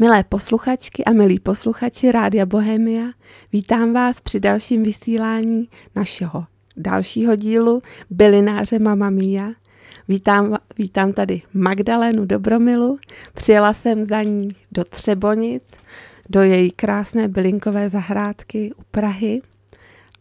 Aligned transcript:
Milé 0.00 0.24
posluchačky 0.24 1.04
a 1.04 1.12
milí 1.12 1.40
posluchači 1.40 2.12
Rádia 2.12 2.46
Bohemia, 2.46 3.04
vítám 3.52 3.92
vás 3.92 4.20
při 4.20 4.40
dalším 4.40 4.82
vysílání 4.82 5.68
našeho 5.94 6.44
dalšího 6.76 7.36
dílu 7.36 7.82
Bylináře 8.10 8.78
Mama 8.78 9.10
Mia. 9.10 9.50
Vítám, 10.08 10.58
vítám 10.78 11.12
tady 11.12 11.42
Magdalenu 11.54 12.24
Dobromilu, 12.24 12.98
přijela 13.34 13.72
jsem 13.72 14.04
za 14.04 14.22
ní 14.22 14.48
do 14.72 14.84
Třebonic, 14.84 15.74
do 16.30 16.42
její 16.42 16.70
krásné 16.70 17.28
bylinkové 17.28 17.90
zahrádky 17.90 18.72
u 18.72 18.82
Prahy 18.90 19.42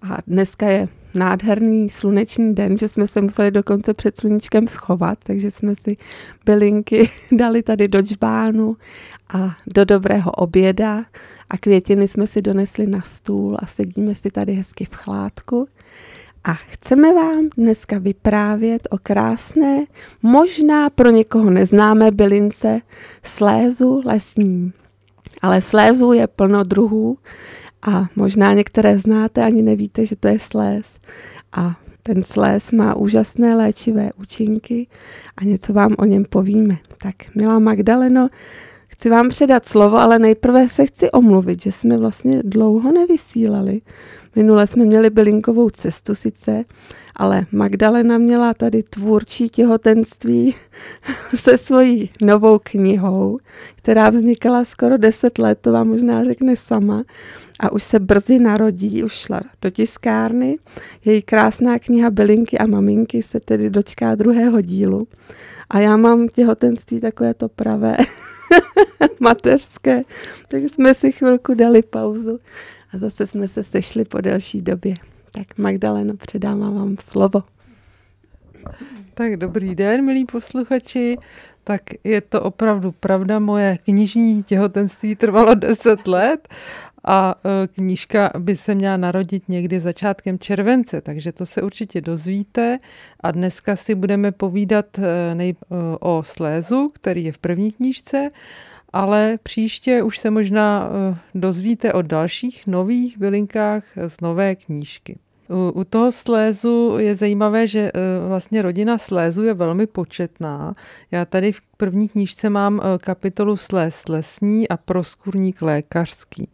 a 0.01 0.17
dneska 0.27 0.69
je 0.69 0.87
nádherný 1.15 1.89
slunečný 1.89 2.55
den, 2.55 2.77
že 2.77 2.87
jsme 2.87 3.07
se 3.07 3.21
museli 3.21 3.51
dokonce 3.51 3.93
před 3.93 4.17
sluníčkem 4.17 4.67
schovat, 4.67 5.17
takže 5.23 5.51
jsme 5.51 5.73
si 5.83 5.97
bylinky 6.45 7.09
dali 7.31 7.63
tady 7.63 7.87
do 7.87 8.01
džbánu 8.01 8.77
a 9.33 9.55
do 9.67 9.85
dobrého 9.85 10.31
oběda 10.31 11.05
a 11.49 11.57
květiny 11.57 12.07
jsme 12.07 12.27
si 12.27 12.41
donesli 12.41 12.87
na 12.87 13.01
stůl 13.01 13.57
a 13.59 13.65
sedíme 13.65 14.15
si 14.15 14.31
tady 14.31 14.53
hezky 14.53 14.85
v 14.85 14.95
chládku. 14.95 15.67
A 16.43 16.53
chceme 16.53 17.13
vám 17.13 17.49
dneska 17.57 17.97
vyprávět 17.97 18.87
o 18.91 18.97
krásné, 19.03 19.85
možná 20.23 20.89
pro 20.89 21.09
někoho 21.09 21.49
neznámé 21.49 22.11
bylince 22.11 22.81
slézu 23.23 24.01
lesním. 24.05 24.73
Ale 25.41 25.61
slézu 25.61 26.13
je 26.13 26.27
plno 26.27 26.63
druhů 26.63 27.17
a 27.81 28.05
možná 28.15 28.53
některé 28.53 28.97
znáte, 28.99 29.43
ani 29.43 29.61
nevíte, 29.61 30.05
že 30.05 30.15
to 30.15 30.27
je 30.27 30.39
sléz. 30.39 30.99
A 31.51 31.79
ten 32.03 32.23
sléz 32.23 32.71
má 32.71 32.95
úžasné 32.95 33.55
léčivé 33.55 34.09
účinky 34.19 34.87
a 35.37 35.43
něco 35.43 35.73
vám 35.73 35.95
o 35.97 36.05
něm 36.05 36.25
povíme. 36.29 36.77
Tak, 37.01 37.15
milá 37.35 37.59
Magdaleno, 37.59 38.29
chci 38.97 39.09
vám 39.09 39.29
předat 39.29 39.65
slovo, 39.65 39.97
ale 39.97 40.19
nejprve 40.19 40.69
se 40.69 40.85
chci 40.85 41.11
omluvit, 41.11 41.61
že 41.61 41.71
jsme 41.71 41.97
vlastně 41.97 42.41
dlouho 42.43 42.91
nevysílali. 42.91 43.81
Minule 44.35 44.67
jsme 44.67 44.85
měli 44.85 45.09
bylinkovou 45.09 45.69
cestu 45.69 46.15
sice, 46.15 46.63
ale 47.15 47.45
Magdalena 47.51 48.17
měla 48.17 48.53
tady 48.53 48.83
tvůrčí 48.83 49.49
těhotenství 49.49 50.55
se 51.35 51.57
svojí 51.57 52.09
novou 52.21 52.59
knihou, 52.63 53.39
která 53.75 54.09
vznikala 54.09 54.65
skoro 54.65 54.97
deset 54.97 55.37
let, 55.37 55.59
to 55.61 55.71
vám 55.71 55.87
možná 55.87 56.23
řekne 56.23 56.55
sama 56.55 57.03
a 57.59 57.71
už 57.71 57.83
se 57.83 57.99
brzy 57.99 58.39
narodí, 58.39 59.03
už 59.03 59.13
šla 59.13 59.41
do 59.61 59.69
tiskárny. 59.69 60.57
Její 61.05 61.21
krásná 61.21 61.79
kniha 61.79 62.09
Bylinky 62.09 62.57
a 62.57 62.67
maminky 62.67 63.23
se 63.23 63.39
tedy 63.39 63.69
dočká 63.69 64.15
druhého 64.15 64.61
dílu. 64.61 65.07
A 65.69 65.79
já 65.79 65.97
mám 65.97 66.27
těhotenství 66.27 66.99
takové 66.99 67.33
to 67.33 67.49
pravé, 67.49 67.97
mateřské, 69.19 70.01
tak 70.47 70.63
jsme 70.63 70.93
si 70.93 71.11
chvilku 71.11 71.53
dali 71.53 71.81
pauzu 71.81 72.39
a 72.93 72.97
zase 72.97 73.27
jsme 73.27 73.47
se 73.47 73.63
sešli 73.63 74.05
po 74.05 74.21
delší 74.21 74.61
době. 74.61 74.95
Tak 75.31 75.57
Magdaleno, 75.57 76.13
předávám 76.17 76.75
vám 76.75 76.95
slovo. 77.01 77.43
Tak 79.13 79.37
dobrý 79.37 79.75
den, 79.75 80.05
milí 80.05 80.25
posluchači. 80.25 81.17
Tak 81.63 81.81
je 82.03 82.21
to 82.21 82.41
opravdu 82.41 82.91
pravda, 82.91 83.39
moje 83.39 83.77
knižní 83.77 84.43
těhotenství 84.43 85.15
trvalo 85.15 85.55
10 85.55 86.07
let 86.07 86.47
a 87.07 87.35
e, 87.45 87.67
knížka 87.67 88.31
by 88.37 88.55
se 88.55 88.75
měla 88.75 88.97
narodit 88.97 89.49
někdy 89.49 89.79
začátkem 89.79 90.39
července, 90.39 91.01
takže 91.01 91.31
to 91.31 91.45
se 91.45 91.61
určitě 91.61 92.01
dozvíte. 92.01 92.77
A 93.19 93.31
dneska 93.31 93.75
si 93.75 93.95
budeme 93.95 94.31
povídat 94.31 94.99
e, 94.99 95.35
nej, 95.35 95.49
e, 95.49 95.75
o 95.99 96.23
slézu, 96.23 96.91
který 96.93 97.23
je 97.23 97.31
v 97.31 97.37
první 97.37 97.71
knížce, 97.71 98.29
ale 98.93 99.37
příště 99.43 100.03
už 100.03 100.17
se 100.17 100.29
možná 100.29 100.89
dozvíte 101.35 101.93
o 101.93 102.01
dalších 102.01 102.67
nových 102.67 103.17
bylinkách 103.17 103.83
z 104.07 104.21
nové 104.21 104.55
knížky. 104.55 105.17
U, 105.49 105.79
u 105.79 105.83
toho 105.83 106.11
slézu 106.11 106.95
je 106.99 107.15
zajímavé, 107.15 107.67
že 107.67 107.91
vlastně 108.27 108.61
rodina 108.61 108.97
slézu 108.97 109.43
je 109.43 109.53
velmi 109.53 109.87
početná. 109.87 110.73
Já 111.11 111.25
tady 111.25 111.51
v 111.51 111.61
první 111.77 112.09
knížce 112.09 112.49
mám 112.49 112.81
kapitolu 113.01 113.57
sléz 113.57 114.07
lesní 114.07 114.69
a 114.69 114.77
proskurník 114.77 115.61
lékařský. 115.61 116.49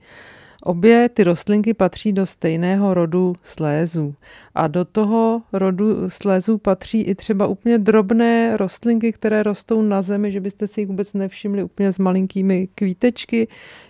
Obě 0.65 1.09
ty 1.09 1.23
rostlinky 1.23 1.73
patří 1.73 2.13
do 2.13 2.25
stejného 2.25 2.93
rodu 2.93 3.33
slézů. 3.43 4.15
A 4.55 4.67
do 4.67 4.85
toho 4.85 5.41
rodu 5.53 6.09
slézů 6.09 6.57
patří 6.57 7.01
i 7.01 7.15
třeba 7.15 7.47
úplně 7.47 7.77
drobné 7.77 8.57
rostlinky, 8.57 9.11
které 9.11 9.43
rostou 9.43 9.81
na 9.81 10.01
zemi, 10.01 10.31
že 10.31 10.41
byste 10.41 10.67
si 10.67 10.81
jich 10.81 10.87
vůbec 10.87 11.13
nevšimli 11.13 11.63
úplně 11.63 11.91
s 11.91 11.99
malinkými 11.99 12.67
kvítečky. 12.75 13.47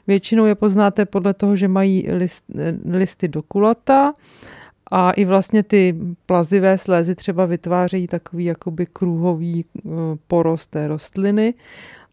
Většinou 0.07 0.45
je 0.45 0.55
poznáte 0.55 1.05
podle 1.05 1.33
toho, 1.33 1.55
že 1.55 1.67
mají 1.67 2.07
list, 2.11 2.45
listy 2.85 3.27
do 3.27 3.41
kulata. 3.41 4.13
A 4.91 5.11
i 5.11 5.25
vlastně 5.25 5.63
ty 5.63 5.95
plazivé 6.25 6.77
slézy 6.77 7.15
třeba 7.15 7.45
vytvářejí 7.45 8.07
takový 8.07 8.45
jakoby 8.45 8.85
kruhový 8.85 9.65
eh, 9.65 9.89
porost 10.27 10.69
té 10.69 10.87
rostliny. 10.87 11.53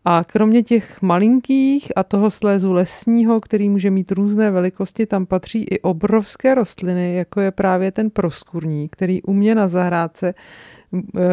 A 0.04 0.24
kromě 0.24 0.62
těch 0.62 1.02
malinkých 1.02 1.92
a 1.96 2.02
toho 2.02 2.30
slézu 2.30 2.72
lesního, 2.72 3.40
který 3.40 3.68
může 3.68 3.90
mít 3.90 4.12
různé 4.12 4.50
velikosti, 4.50 5.06
tam 5.06 5.26
patří 5.26 5.64
i 5.64 5.80
obrovské 5.80 6.54
rostliny, 6.54 7.14
jako 7.14 7.40
je 7.40 7.50
právě 7.50 7.92
ten 7.92 8.10
proskurník, 8.10 8.92
který 8.92 9.22
u 9.22 9.32
mě 9.32 9.54
na 9.54 9.68
zahrádce 9.68 10.34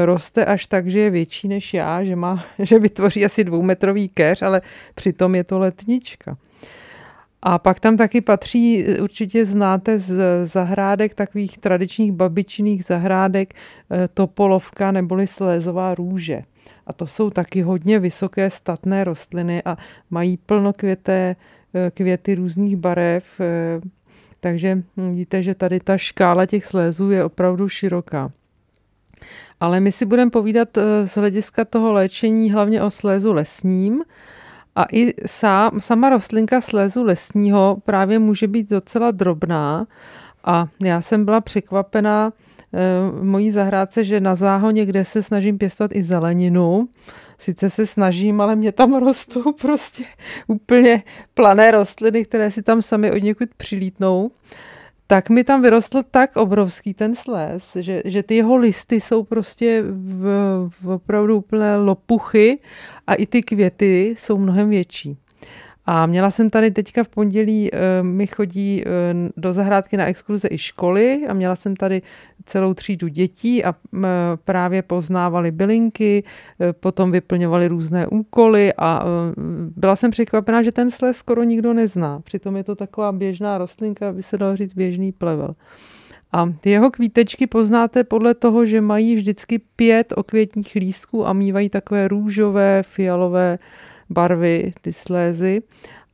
roste 0.06 0.46
až 0.46 0.68
tak, 0.68 0.90
že 0.90 1.00
je 1.00 1.10
větší 1.10 1.48
než 1.48 1.74
já, 1.74 2.04
že, 2.04 2.16
má, 2.16 2.46
že 2.60 2.80
vytvoří 2.80 3.26
asi 3.26 3.44
dvoumetrový 3.44 4.10
keř, 4.10 4.42
ale 4.42 4.62
přitom 4.96 5.36
je 5.36 5.44
to 5.44 5.60
letnička. 5.60 6.38
A 7.42 7.60
pak 7.60 7.80
tam 7.80 7.98
taky 7.98 8.22
patří, 8.22 8.86
určitě 9.02 9.46
znáte 9.46 10.00
z 10.00 10.20
zahrádek, 10.46 11.16
takových 11.16 11.58
tradičních 11.58 12.12
babičných 12.12 12.84
zahrádek, 12.84 13.54
eh, 13.54 14.08
topolovka 14.14 14.92
neboli 14.92 15.28
slézová 15.28 15.96
růže. 15.96 16.42
A 16.88 16.94
to 16.94 17.08
jsou 17.08 17.30
taky 17.30 17.62
hodně 17.62 18.00
vysoké 18.00 18.50
statné 18.50 19.04
rostliny 19.04 19.64
a 19.64 19.78
mají 20.10 20.38
plnokvěté 20.38 21.36
eh, 21.74 21.92
květy 21.92 22.36
různých 22.36 22.76
barev, 22.76 23.24
eh, 23.40 23.82
takže 24.40 24.84
vidíte, 24.98 25.44
že 25.44 25.56
tady 25.56 25.80
ta 25.80 25.98
škála 25.98 26.46
těch 26.46 26.66
slézů 26.66 27.12
je 27.12 27.24
opravdu 27.24 27.70
široká. 27.70 28.32
Ale 29.60 29.80
my 29.80 29.92
si 29.92 30.06
budeme 30.06 30.32
povídat 30.32 30.78
eh, 30.78 31.06
z 31.06 31.18
hlediska 31.18 31.66
toho 31.66 31.94
léčení 31.94 32.52
hlavně 32.52 32.82
o 32.84 32.92
slézu 32.92 33.34
lesním. 33.34 34.04
A 34.78 34.86
i 34.92 35.14
sám, 35.26 35.80
sama 35.80 36.10
rostlinka 36.10 36.62
slézu 36.62 37.04
lesního 37.04 37.78
právě 37.86 38.20
může 38.20 38.48
být 38.48 38.70
docela 38.70 39.12
drobná. 39.12 39.88
A 40.44 40.68
já 40.84 41.02
jsem 41.02 41.26
byla 41.26 41.42
překvapená, 41.42 42.34
v 43.12 43.24
mojí 43.24 43.52
zahrádce, 43.52 44.04
že 44.04 44.20
na 44.20 44.36
záhoně, 44.36 44.86
kde 44.86 45.06
se 45.06 45.24
snažím 45.24 45.58
pěstovat 45.58 45.92
i 45.96 46.02
zeleninu, 46.02 46.88
sice 47.38 47.70
se 47.70 47.86
snažím, 47.86 48.42
ale 48.42 48.56
mě 48.56 48.72
tam 48.72 48.96
rostou 49.04 49.54
prostě 49.54 50.04
úplně 50.48 51.04
plané 51.34 51.72
rostliny, 51.72 52.26
které 52.26 52.52
si 52.52 52.64
tam 52.64 52.82
sami 52.82 53.12
od 53.12 53.18
někud 53.24 53.50
přilítnou, 53.58 54.32
tak 55.08 55.30
mi 55.30 55.44
tam 55.44 55.62
vyrostl 55.62 56.04
tak 56.12 56.36
obrovský 56.36 56.94
ten 56.94 57.16
sléz, 57.16 57.64
že, 57.80 58.02
že 58.06 58.24
ty 58.24 58.36
jeho 58.36 58.56
listy 58.58 59.02
jsou 59.02 59.24
prostě 59.24 59.84
v, 59.88 60.24
v 60.82 60.90
opravdu 60.90 61.38
úplné 61.38 61.78
lopuchy 61.78 62.60
a 63.08 63.14
i 63.14 63.26
ty 63.26 63.42
květy 63.42 64.16
jsou 64.18 64.38
mnohem 64.38 64.70
větší. 64.70 65.18
A 65.90 66.06
měla 66.06 66.32
jsem 66.32 66.50
tady 66.50 66.72
teďka 66.72 67.04
v 67.04 67.10
pondělí, 67.10 67.70
eh, 67.74 68.04
mi 68.04 68.28
chodí 68.28 68.84
eh, 68.86 68.90
do 69.38 69.54
zahrádky 69.54 69.98
na 69.98 70.06
exkurze 70.06 70.48
i 70.52 70.58
školy 70.58 71.22
a 71.30 71.34
měla 71.34 71.56
jsem 71.56 71.76
tady 71.76 72.02
celou 72.46 72.74
třídu 72.74 73.08
dětí 73.08 73.64
a 73.64 73.76
právě 74.46 74.82
poznávali 74.82 75.52
bylinky, 75.52 76.24
eh, 76.60 76.74
potom 76.74 77.12
vyplňovali 77.12 77.68
různé 77.68 78.08
úkoly 78.08 78.74
a 78.78 79.04
byla 79.76 79.96
jsem 79.96 80.12
překvapená, 80.12 80.64
že 80.64 80.72
ten 80.72 80.92
sles 80.92 81.18
skoro 81.18 81.44
nikdo 81.44 81.74
nezná. 81.74 82.20
Přitom 82.20 82.58
je 82.58 82.64
to 82.64 82.76
taková 82.76 83.12
běžná 83.12 83.58
rostlinka, 83.58 84.12
by 84.12 84.24
se 84.24 84.38
dalo 84.38 84.56
říct 84.56 84.74
běžný 84.74 85.12
plevel. 85.12 85.56
A 86.32 86.54
jeho 86.66 86.92
kvítečky 86.92 87.48
poznáte 87.48 88.04
podle 88.04 88.34
toho, 88.34 88.66
že 88.66 88.82
mají 88.82 89.16
vždycky 89.16 89.60
pět 89.76 90.14
okvětních 90.16 90.76
lístků 90.76 91.28
a 91.28 91.34
mývají 91.34 91.70
takové 91.70 92.08
růžové, 92.08 92.84
fialové 92.84 93.60
barvy, 94.10 94.74
ty 94.82 94.94
slézy. 94.94 95.62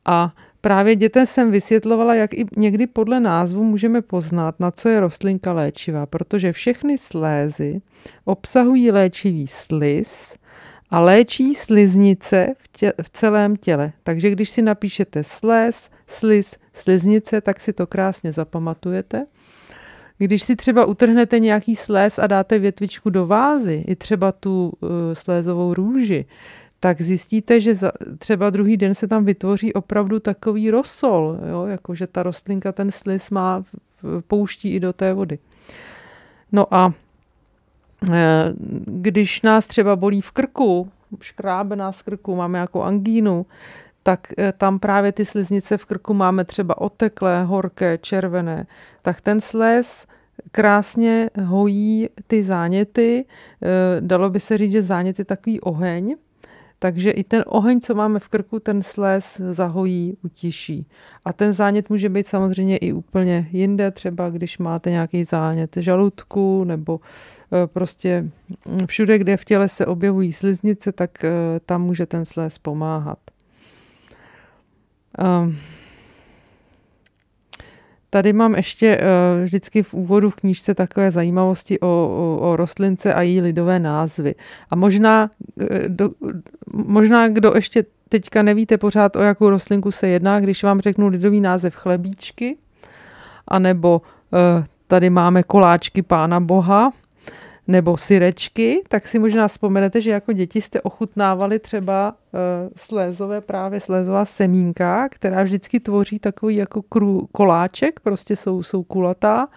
A 0.04 0.34
právě 0.60 0.96
dětem 0.96 1.26
jsem 1.26 1.50
vysvětlovala, 1.50 2.14
jak 2.14 2.34
i 2.34 2.46
někdy 2.56 2.86
podle 2.86 3.20
názvu 3.20 3.64
můžeme 3.64 4.02
poznat, 4.02 4.60
na 4.60 4.70
co 4.70 4.88
je 4.88 5.00
rostlinka 5.00 5.52
léčivá, 5.52 6.06
protože 6.06 6.52
všechny 6.52 6.98
slézy 6.98 7.80
obsahují 8.24 8.90
léčivý 8.90 9.46
sliz 9.46 10.34
a 10.90 11.00
léčí 11.00 11.54
sliznice 11.54 12.54
v, 12.58 12.68
tě, 12.68 12.92
v 13.02 13.10
celém 13.10 13.56
těle. 13.56 13.92
Takže 14.02 14.30
když 14.30 14.50
si 14.50 14.62
napíšete 14.62 15.24
sléz, 15.24 15.90
sliz, 16.06 16.56
sliznice, 16.72 17.40
tak 17.40 17.60
si 17.60 17.72
to 17.72 17.86
krásně 17.86 18.32
zapamatujete. 18.32 19.22
Když 20.18 20.42
si 20.42 20.56
třeba 20.56 20.84
utrhnete 20.84 21.38
nějaký 21.38 21.76
sléz 21.76 22.18
a 22.18 22.26
dáte 22.26 22.58
větvičku 22.58 23.10
do 23.10 23.26
vázy, 23.26 23.84
i 23.86 23.96
třeba 23.96 24.32
tu 24.32 24.72
uh, 24.80 24.88
slézovou 25.12 25.74
růži, 25.74 26.24
tak 26.84 27.02
zjistíte, 27.02 27.60
že 27.60 27.74
za, 27.74 27.92
třeba 28.18 28.50
druhý 28.50 28.76
den 28.76 28.94
se 28.94 29.08
tam 29.08 29.24
vytvoří 29.24 29.72
opravdu 29.72 30.20
takový 30.20 30.70
rosol, 30.70 31.38
jo? 31.50 31.66
jako 31.66 31.94
že 31.94 32.06
ta 32.06 32.22
rostlinka 32.22 32.72
ten 32.72 32.90
sliz 32.90 33.30
má, 33.30 33.64
pouští 34.26 34.74
i 34.74 34.80
do 34.80 34.92
té 34.92 35.14
vody. 35.14 35.38
No 36.52 36.74
a 36.74 36.92
e, 38.12 38.52
když 38.84 39.42
nás 39.42 39.66
třeba 39.66 39.96
bolí 39.96 40.20
v 40.20 40.30
krku, 40.30 40.88
škrábe 41.20 41.76
nás 41.76 42.02
krku, 42.02 42.36
máme 42.36 42.58
jako 42.58 42.82
angínu, 42.82 43.46
tak 44.02 44.38
e, 44.38 44.52
tam 44.52 44.78
právě 44.78 45.12
ty 45.12 45.24
sliznice 45.24 45.78
v 45.78 45.84
krku 45.84 46.14
máme 46.14 46.44
třeba 46.44 46.80
oteklé, 46.80 47.44
horké, 47.44 47.98
červené, 47.98 48.66
tak 49.02 49.20
ten 49.20 49.40
slez 49.40 50.06
krásně 50.52 51.30
hojí 51.44 52.08
ty 52.26 52.42
záněty. 52.42 53.24
E, 53.62 54.00
dalo 54.00 54.30
by 54.30 54.40
se 54.40 54.58
říct, 54.58 54.72
že 54.72 54.82
zánět 54.82 55.18
je 55.18 55.24
takový 55.24 55.60
oheň, 55.60 56.16
takže 56.84 57.10
i 57.10 57.24
ten 57.24 57.44
oheň, 57.46 57.80
co 57.80 57.94
máme 57.94 58.18
v 58.18 58.28
krku, 58.28 58.60
ten 58.60 58.82
sléz 58.82 59.40
zahojí, 59.50 60.16
utiší. 60.22 60.86
A 61.24 61.32
ten 61.32 61.52
zánět 61.52 61.90
může 61.90 62.08
být 62.08 62.26
samozřejmě 62.26 62.76
i 62.76 62.92
úplně 62.92 63.48
jinde, 63.52 63.90
třeba 63.90 64.30
když 64.30 64.58
máte 64.58 64.90
nějaký 64.90 65.24
zánět 65.24 65.76
žaludku 65.76 66.64
nebo 66.64 67.00
e, 67.52 67.66
prostě 67.66 68.30
všude, 68.86 69.18
kde 69.18 69.36
v 69.36 69.44
těle 69.44 69.68
se 69.68 69.86
objevují 69.86 70.32
sliznice, 70.32 70.92
tak 70.92 71.24
e, 71.24 71.30
tam 71.66 71.82
může 71.82 72.06
ten 72.06 72.24
sléz 72.24 72.58
pomáhat. 72.58 73.18
Um, 75.42 75.56
Tady 78.14 78.32
mám 78.32 78.54
ještě 78.54 78.98
uh, 78.98 79.44
vždycky 79.44 79.82
v 79.82 79.94
úvodu 79.94 80.30
v 80.30 80.34
knížce 80.34 80.74
takové 80.74 81.10
zajímavosti 81.10 81.80
o, 81.80 81.86
o, 81.86 82.38
o 82.50 82.56
rostlince 82.56 83.14
a 83.14 83.22
její 83.22 83.40
lidové 83.40 83.78
názvy. 83.78 84.34
A 84.70 84.76
možná, 84.76 85.30
uh, 85.56 85.66
do, 85.88 86.10
možná 86.72 87.28
kdo 87.28 87.52
ještě 87.54 87.84
teďka 88.08 88.42
nevíte 88.42 88.78
pořád, 88.78 89.16
o 89.16 89.22
jakou 89.22 89.50
rostlinku 89.50 89.90
se 89.90 90.08
jedná, 90.08 90.40
když 90.40 90.62
vám 90.62 90.80
řeknu 90.80 91.08
lidový 91.08 91.40
název 91.40 91.74
chlebíčky, 91.74 92.56
anebo 93.48 94.02
uh, 94.02 94.64
tady 94.86 95.10
máme 95.10 95.42
koláčky 95.42 96.02
pána 96.02 96.40
boha, 96.40 96.92
nebo 97.68 97.96
syrečky, 97.96 98.82
tak 98.88 99.06
si 99.06 99.18
možná 99.18 99.48
vzpomenete, 99.48 100.00
že 100.00 100.10
jako 100.10 100.32
děti 100.32 100.60
jste 100.60 100.80
ochutnávali 100.80 101.58
třeba 101.58 102.10
uh, 102.12 102.40
slézové, 102.76 103.40
právě 103.40 103.80
slézová 103.80 104.24
semínka, 104.24 105.08
která 105.08 105.42
vždycky 105.42 105.80
tvoří 105.80 106.18
takový 106.18 106.56
jako 106.56 106.82
krů, 106.82 107.28
koláček, 107.32 108.00
prostě 108.00 108.36
jsou, 108.36 108.62
jsou 108.62 108.82
kulatá 108.82 109.48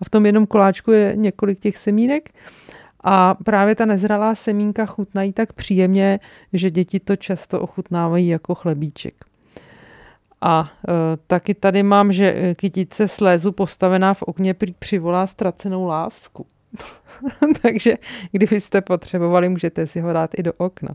a 0.00 0.04
v 0.04 0.10
tom 0.10 0.26
jednom 0.26 0.46
koláčku 0.46 0.92
je 0.92 1.16
několik 1.16 1.58
těch 1.58 1.76
semínek. 1.76 2.30
A 3.04 3.34
právě 3.34 3.74
ta 3.74 3.84
nezralá 3.84 4.34
semínka 4.34 4.86
chutnají 4.86 5.32
tak 5.32 5.52
příjemně, 5.52 6.20
že 6.52 6.70
děti 6.70 7.00
to 7.00 7.16
často 7.16 7.60
ochutnávají 7.60 8.28
jako 8.28 8.54
chlebíček. 8.54 9.14
A 10.40 10.70
e, 10.88 10.92
taky 11.26 11.54
tady 11.54 11.82
mám, 11.82 12.12
že 12.12 12.54
kytice 12.54 13.08
slézu 13.08 13.52
postavená 13.52 14.14
v 14.14 14.22
okně 14.22 14.54
přivolá 14.78 15.26
ztracenou 15.26 15.84
lásku. 15.86 16.46
Takže 17.62 17.96
kdybyste 18.32 18.80
potřebovali, 18.80 19.48
můžete 19.48 19.86
si 19.86 20.00
ho 20.00 20.12
dát 20.12 20.30
i 20.38 20.42
do 20.42 20.52
okna. 20.52 20.94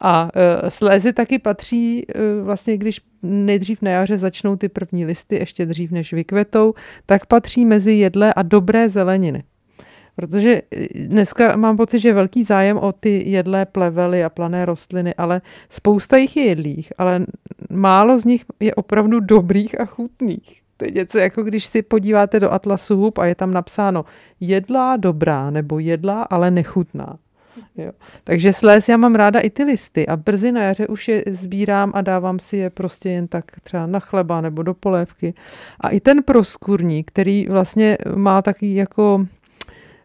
A 0.00 0.30
e, 0.34 0.70
slézy 0.70 1.12
taky 1.12 1.38
patří, 1.38 2.06
e, 2.10 2.42
vlastně 2.42 2.76
když 2.76 3.00
nejdřív 3.22 3.82
na 3.82 3.90
jaře 3.90 4.18
začnou 4.18 4.56
ty 4.56 4.68
první 4.68 5.04
listy, 5.04 5.36
ještě 5.36 5.66
dřív 5.66 5.90
než 5.90 6.12
vykvetou, 6.12 6.74
tak 7.06 7.26
patří 7.26 7.66
mezi 7.66 7.92
jedlé 7.92 8.34
a 8.34 8.42
dobré 8.42 8.88
zeleniny. 8.88 9.42
Protože 10.16 10.62
e, 10.70 11.06
dneska 11.08 11.56
mám 11.56 11.76
pocit, 11.76 12.00
že 12.00 12.08
je 12.08 12.14
velký 12.14 12.44
zájem 12.44 12.78
o 12.78 12.92
ty 12.92 13.30
jedlé 13.30 13.66
plevely 13.66 14.24
a 14.24 14.28
plané 14.30 14.64
rostliny, 14.64 15.14
ale 15.14 15.40
spousta 15.70 16.16
jich 16.16 16.36
je 16.36 16.44
jedlých, 16.44 16.92
ale 16.98 17.26
málo 17.70 18.18
z 18.18 18.24
nich 18.24 18.44
je 18.60 18.74
opravdu 18.74 19.20
dobrých 19.20 19.80
a 19.80 19.84
chutných. 19.84 20.62
To 20.80 20.86
je 20.86 20.90
něco 20.90 21.18
jako 21.18 21.42
když 21.42 21.66
si 21.66 21.82
podíváte 21.82 22.40
do 22.40 22.52
Atlasu 22.52 22.96
hub 22.96 23.18
a 23.18 23.26
je 23.26 23.34
tam 23.34 23.52
napsáno 23.52 24.04
jedlá 24.40 24.96
dobrá 24.96 25.50
nebo 25.50 25.78
jedlá, 25.78 26.22
ale 26.22 26.50
nechutná. 26.50 27.18
Jo. 27.76 27.92
Takže 28.24 28.52
sléz 28.52 28.88
já 28.88 28.96
mám 28.96 29.14
ráda 29.14 29.40
i 29.40 29.50
ty 29.50 29.64
listy 29.64 30.06
a 30.06 30.16
brzy 30.16 30.52
na 30.52 30.62
jaře 30.62 30.86
už 30.86 31.08
je 31.08 31.24
sbírám 31.30 31.92
a 31.94 32.00
dávám 32.00 32.38
si 32.38 32.56
je 32.56 32.70
prostě 32.70 33.10
jen 33.10 33.28
tak 33.28 33.44
třeba 33.62 33.86
na 33.86 34.00
chleba 34.00 34.40
nebo 34.40 34.62
do 34.62 34.74
polévky. 34.74 35.34
A 35.80 35.88
i 35.88 36.00
ten 36.00 36.22
proskurník, 36.22 37.10
který 37.10 37.46
vlastně 37.48 37.98
má 38.14 38.42
taky 38.42 38.74
jako 38.74 39.26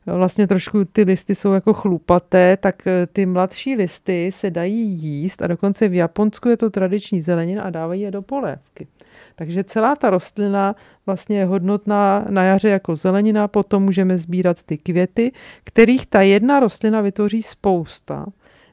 vlastně 0.06 0.48
trošku 0.48 0.86
ty 0.86 1.04
listy 1.04 1.36
jsou 1.36 1.54
jako 1.54 1.74
chlupaté, 1.74 2.57
tak 2.57 2.88
eh, 2.88 3.07
ty 3.07 3.25
mladší 3.25 3.75
listy 3.75 4.31
se 4.31 4.52
dají 4.52 4.90
jíst 4.90 5.42
a 5.42 5.48
dokonce 5.48 5.88
v 5.88 5.94
Japonsku 5.94 6.50
je 6.50 6.57
to 6.57 6.69
tradiční 6.69 7.22
zelenina 7.22 7.63
a 7.63 7.69
dávají 7.69 8.02
je 8.02 8.12
do 8.12 8.22
polévky. 8.22 8.88
Takže 9.36 9.63
celá 9.63 9.96
ta 9.96 10.10
rostlina 10.10 10.75
vlastně 11.06 11.40
je 11.40 11.46
hodnotná 11.46 12.25
na 12.30 12.44
jaře 12.44 12.69
jako 12.69 12.96
zelenina, 12.96 13.48
potom 13.48 13.84
můžeme 13.84 14.18
sbírat 14.18 14.63
ty 14.63 14.78
květy, 14.78 15.31
kterých 15.63 16.06
ta 16.06 16.22
jedna 16.22 16.60
rostlina 16.60 17.02
vytvoří 17.02 17.44
spousta. 17.44 18.25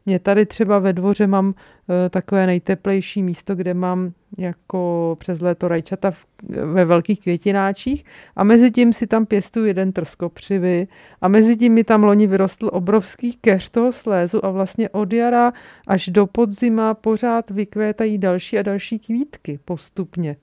Mě 0.06 0.18
tady 0.18 0.46
třeba 0.46 0.78
ve 0.78 0.92
dvoře 0.92 1.26
mám 1.26 1.46
uh, 1.46 1.54
takové 2.10 2.46
nejteplejší 2.46 3.22
místo, 3.22 3.54
kde 3.54 3.74
mám 3.74 4.12
jako 4.38 5.16
přes 5.18 5.40
léto 5.40 5.68
rajčata 5.68 6.10
v, 6.10 6.24
ve 6.48 6.84
velkých 6.84 7.20
květináčích 7.20 8.04
a 8.36 8.44
mezi 8.44 8.70
tím 8.70 8.92
si 8.92 9.06
tam 9.06 9.26
pěstuju 9.26 9.66
jeden 9.66 9.92
trskopřivy 9.92 10.88
a 11.20 11.28
mezi 11.28 11.56
tím 11.56 11.72
mi 11.72 11.84
tam 11.84 12.04
loni 12.04 12.26
vyrostl 12.26 12.70
obrovský 12.72 13.32
keř 13.40 13.70
toho 13.70 13.92
slézu 13.92 14.44
a 14.44 14.50
vlastně 14.50 14.88
od 14.88 15.12
jara 15.12 15.52
až 15.86 16.08
do 16.08 16.26
podzima 16.26 16.94
pořád 16.94 17.50
vykvétají 17.50 18.18
další 18.18 18.58
a 18.58 18.62
další 18.62 18.98
kvítky 18.98 19.60
postupně. 19.64 20.36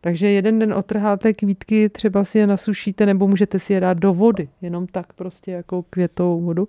Takže 0.00 0.30
jeden 0.30 0.58
den 0.58 0.74
otrháte 0.74 1.32
kvítky, 1.32 1.88
třeba 1.88 2.24
si 2.24 2.38
je 2.38 2.46
nasušíte 2.46 3.06
nebo 3.06 3.28
můžete 3.28 3.58
si 3.58 3.72
je 3.72 3.80
dát 3.80 3.98
do 3.98 4.14
vody, 4.14 4.48
jenom 4.62 4.86
tak 4.86 5.12
prostě 5.12 5.52
jako 5.52 5.82
květovou 5.90 6.40
vodu 6.40 6.68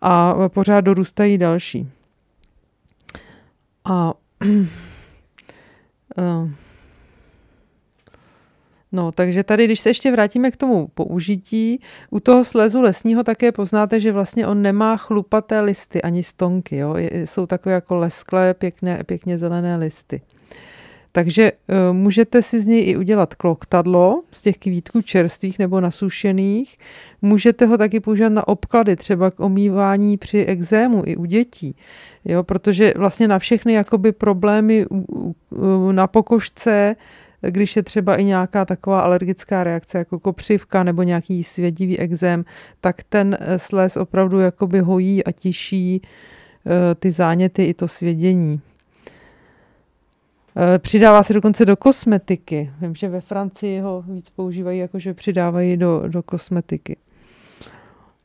a 0.00 0.34
pořád 0.48 0.80
dorůstají 0.80 1.38
další. 1.38 1.88
A 3.84 4.14
eh, 6.18 6.63
No, 8.94 9.12
takže 9.12 9.44
tady, 9.44 9.64
když 9.64 9.80
se 9.80 9.90
ještě 9.90 10.12
vrátíme 10.12 10.50
k 10.50 10.56
tomu 10.56 10.88
použití, 10.94 11.80
u 12.10 12.20
toho 12.20 12.44
slezu 12.44 12.80
lesního 12.80 13.22
také 13.22 13.52
poznáte, 13.52 14.00
že 14.00 14.12
vlastně 14.12 14.46
on 14.46 14.62
nemá 14.62 14.96
chlupaté 14.96 15.60
listy 15.60 16.02
ani 16.02 16.22
stonky, 16.22 16.76
jo? 16.76 16.94
jsou 17.24 17.46
takové 17.46 17.74
jako 17.74 17.96
lesklé, 17.96 18.54
pěkné, 18.54 19.04
pěkně 19.04 19.38
zelené 19.38 19.76
listy. 19.76 20.20
Takže 21.12 21.52
uh, 21.52 21.96
můžete 21.96 22.42
si 22.42 22.60
z 22.60 22.66
něj 22.66 22.90
i 22.90 22.96
udělat 22.96 23.34
kloktadlo 23.34 24.22
z 24.32 24.42
těch 24.42 24.58
kvítků 24.58 25.02
čerstvých 25.02 25.58
nebo 25.58 25.80
nasušených. 25.80 26.78
Můžete 27.22 27.66
ho 27.66 27.78
taky 27.78 28.00
používat 28.00 28.32
na 28.32 28.48
obklady, 28.48 28.96
třeba 28.96 29.30
k 29.30 29.40
omývání 29.40 30.16
při 30.16 30.44
exému 30.44 31.02
i 31.06 31.16
u 31.16 31.24
dětí. 31.24 31.76
Jo, 32.24 32.42
protože 32.42 32.94
vlastně 32.96 33.28
na 33.28 33.38
všechny 33.38 33.72
jakoby 33.72 34.12
problémy 34.12 34.86
na 35.92 36.06
pokožce, 36.06 36.96
když 37.50 37.76
je 37.76 37.82
třeba 37.82 38.16
i 38.16 38.24
nějaká 38.24 38.64
taková 38.64 39.00
alergická 39.00 39.64
reakce, 39.64 39.98
jako 39.98 40.18
kopřivka 40.18 40.82
nebo 40.82 41.02
nějaký 41.02 41.44
svědivý 41.44 41.98
exém, 41.98 42.44
tak 42.80 43.02
ten 43.02 43.36
eh, 43.40 43.58
sles 43.58 43.96
opravdu 43.96 44.40
jakoby 44.40 44.80
hojí 44.80 45.24
a 45.24 45.32
tiší 45.32 46.02
eh, 46.02 46.94
ty 46.94 47.10
záněty 47.10 47.64
i 47.64 47.74
to 47.74 47.88
svědění. 47.88 48.60
Eh, 50.56 50.78
přidává 50.78 51.22
se 51.22 51.32
dokonce 51.32 51.64
do 51.64 51.76
kosmetiky. 51.76 52.70
Vím, 52.80 52.94
že 52.94 53.08
ve 53.08 53.20
Francii 53.20 53.80
ho 53.80 54.04
víc 54.08 54.30
používají, 54.30 54.78
jakože 54.78 55.14
přidávají 55.14 55.76
do, 55.76 56.02
do 56.08 56.22
kosmetiky. 56.22 56.96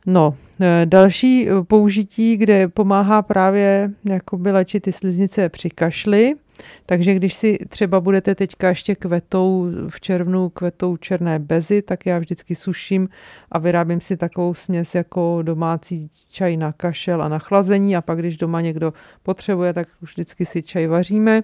No, 0.05 0.35
další 0.85 1.47
použití, 1.67 2.38
kde 2.38 2.67
pomáhá 2.67 3.21
právě 3.21 3.91
jakoby 4.05 4.51
léčit 4.51 4.83
ty 4.83 4.91
sliznice 4.91 5.49
při 5.49 5.69
kašli, 5.69 6.35
takže 6.85 7.13
když 7.13 7.33
si 7.33 7.57
třeba 7.69 7.99
budete 7.99 8.35
teďka 8.35 8.69
ještě 8.69 8.95
kvetou 8.95 9.67
v 9.89 10.01
červnu 10.01 10.49
kvetou 10.49 10.97
černé 10.97 11.39
bezy, 11.39 11.81
tak 11.81 12.05
já 12.05 12.19
vždycky 12.19 12.55
suším 12.55 13.09
a 13.51 13.59
vyrábím 13.59 14.01
si 14.01 14.17
takovou 14.17 14.53
směs 14.53 14.95
jako 14.95 15.39
domácí 15.41 16.09
čaj 16.31 16.57
na 16.57 16.71
kašel 16.71 17.21
a 17.21 17.29
na 17.29 17.39
chlazení 17.39 17.95
a 17.95 18.01
pak 18.01 18.19
když 18.19 18.37
doma 18.37 18.61
někdo 18.61 18.93
potřebuje, 19.23 19.73
tak 19.73 19.87
vždycky 20.01 20.45
si 20.45 20.63
čaj 20.63 20.87
vaříme. 20.87 21.41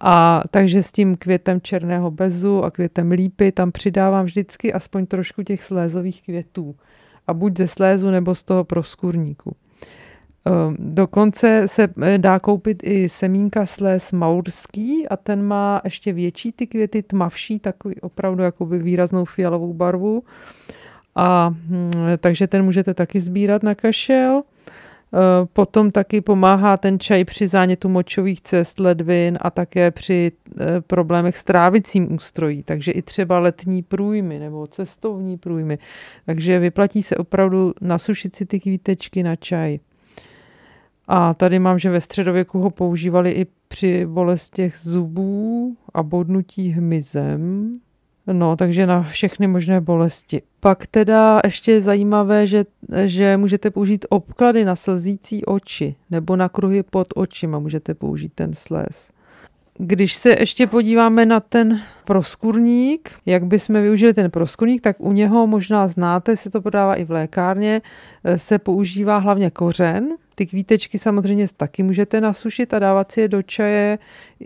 A 0.00 0.42
takže 0.50 0.82
s 0.82 0.92
tím 0.92 1.16
květem 1.16 1.60
černého 1.60 2.10
bezu 2.10 2.64
a 2.64 2.70
květem 2.70 3.10
lípy 3.10 3.52
tam 3.52 3.72
přidávám 3.72 4.24
vždycky 4.24 4.72
aspoň 4.72 5.06
trošku 5.06 5.42
těch 5.42 5.62
slézových 5.62 6.22
květů. 6.22 6.76
A 7.26 7.34
buď 7.34 7.58
ze 7.58 7.68
slézu 7.68 8.10
nebo 8.10 8.34
z 8.34 8.44
toho 8.44 8.64
proskурníku. 8.64 9.56
Ehm, 10.48 10.76
dokonce 10.78 11.68
se 11.68 11.88
eh, 12.02 12.18
dá 12.18 12.38
koupit 12.38 12.82
i 12.82 13.08
semínka 13.08 13.66
sléz 13.66 14.12
maurský 14.12 15.08
a 15.08 15.16
ten 15.16 15.42
má 15.42 15.80
ještě 15.84 16.12
větší 16.12 16.52
ty 16.52 16.66
květy, 16.66 17.02
tmavší, 17.02 17.58
takový 17.58 18.00
opravdu 18.00 18.42
jakoby 18.42 18.78
výraznou 18.78 19.24
fialovou 19.24 19.72
barvu. 19.72 20.22
A 21.14 21.48
hm, 21.48 21.90
takže 22.18 22.46
ten 22.46 22.62
můžete 22.62 22.94
taky 22.94 23.20
sbírat 23.20 23.62
na 23.62 23.74
kašel. 23.74 24.42
Potom 25.52 25.90
taky 25.90 26.20
pomáhá 26.20 26.76
ten 26.76 26.98
čaj 26.98 27.24
při 27.24 27.48
zánětu 27.48 27.88
močových 27.88 28.40
cest, 28.40 28.80
ledvin 28.80 29.38
a 29.40 29.50
také 29.50 29.90
při 29.90 30.32
eh, 30.60 30.80
problémech 30.80 31.36
s 31.36 31.44
trávicím 31.44 32.12
ústrojí, 32.12 32.62
takže 32.62 32.92
i 32.92 33.02
třeba 33.02 33.38
letní 33.38 33.82
průjmy 33.82 34.38
nebo 34.38 34.66
cestovní 34.66 35.38
průjmy. 35.38 35.78
Takže 36.26 36.58
vyplatí 36.58 37.02
se 37.02 37.16
opravdu 37.16 37.74
nasušit 37.80 38.34
si 38.34 38.46
ty 38.46 38.60
kvítečky 38.60 39.22
na 39.22 39.36
čaj. 39.36 39.78
A 41.08 41.34
tady 41.34 41.58
mám, 41.58 41.78
že 41.78 41.90
ve 41.90 42.00
středověku 42.00 42.58
ho 42.60 42.70
používali 42.70 43.30
i 43.30 43.46
při 43.68 44.06
bolestech 44.06 44.76
zubů 44.76 45.76
a 45.94 46.02
bodnutí 46.02 46.68
hmyzem. 46.68 47.72
No, 48.32 48.56
takže 48.56 48.86
na 48.86 49.02
všechny 49.02 49.46
možné 49.46 49.80
bolesti. 49.80 50.42
Pak 50.60 50.86
teda 50.86 51.40
ještě 51.44 51.72
je 51.72 51.82
zajímavé, 51.82 52.46
že, 52.46 52.64
že 53.04 53.36
můžete 53.36 53.70
použít 53.70 54.06
obklady 54.08 54.64
na 54.64 54.76
slzící 54.76 55.44
oči 55.44 55.94
nebo 56.10 56.36
na 56.36 56.48
kruhy 56.48 56.82
pod 56.82 57.06
očima 57.14 57.58
můžete 57.58 57.94
použít 57.94 58.32
ten 58.34 58.54
sléz. 58.54 59.10
Když 59.80 60.14
se 60.14 60.30
ještě 60.30 60.66
podíváme 60.66 61.26
na 61.26 61.40
ten 61.40 61.80
proskurník, 62.04 63.10
jak 63.26 63.46
bychom 63.46 63.82
využili 63.82 64.14
ten 64.14 64.30
proskurník, 64.30 64.80
tak 64.82 64.96
u 65.00 65.12
něho 65.12 65.46
možná 65.46 65.88
znáte, 65.88 66.36
se 66.36 66.50
to 66.50 66.60
prodává 66.60 66.94
i 66.94 67.04
v 67.04 67.10
lékárně, 67.10 67.82
se 68.36 68.58
používá 68.58 69.18
hlavně 69.18 69.50
kořen, 69.50 70.08
ty 70.34 70.46
kvítečky 70.46 70.98
samozřejmě 70.98 71.46
taky 71.56 71.82
můžete 71.82 72.20
nasušit 72.20 72.74
a 72.74 72.78
dávat 72.78 73.12
si 73.12 73.20
je 73.20 73.28
do 73.28 73.42
čaje 73.42 73.98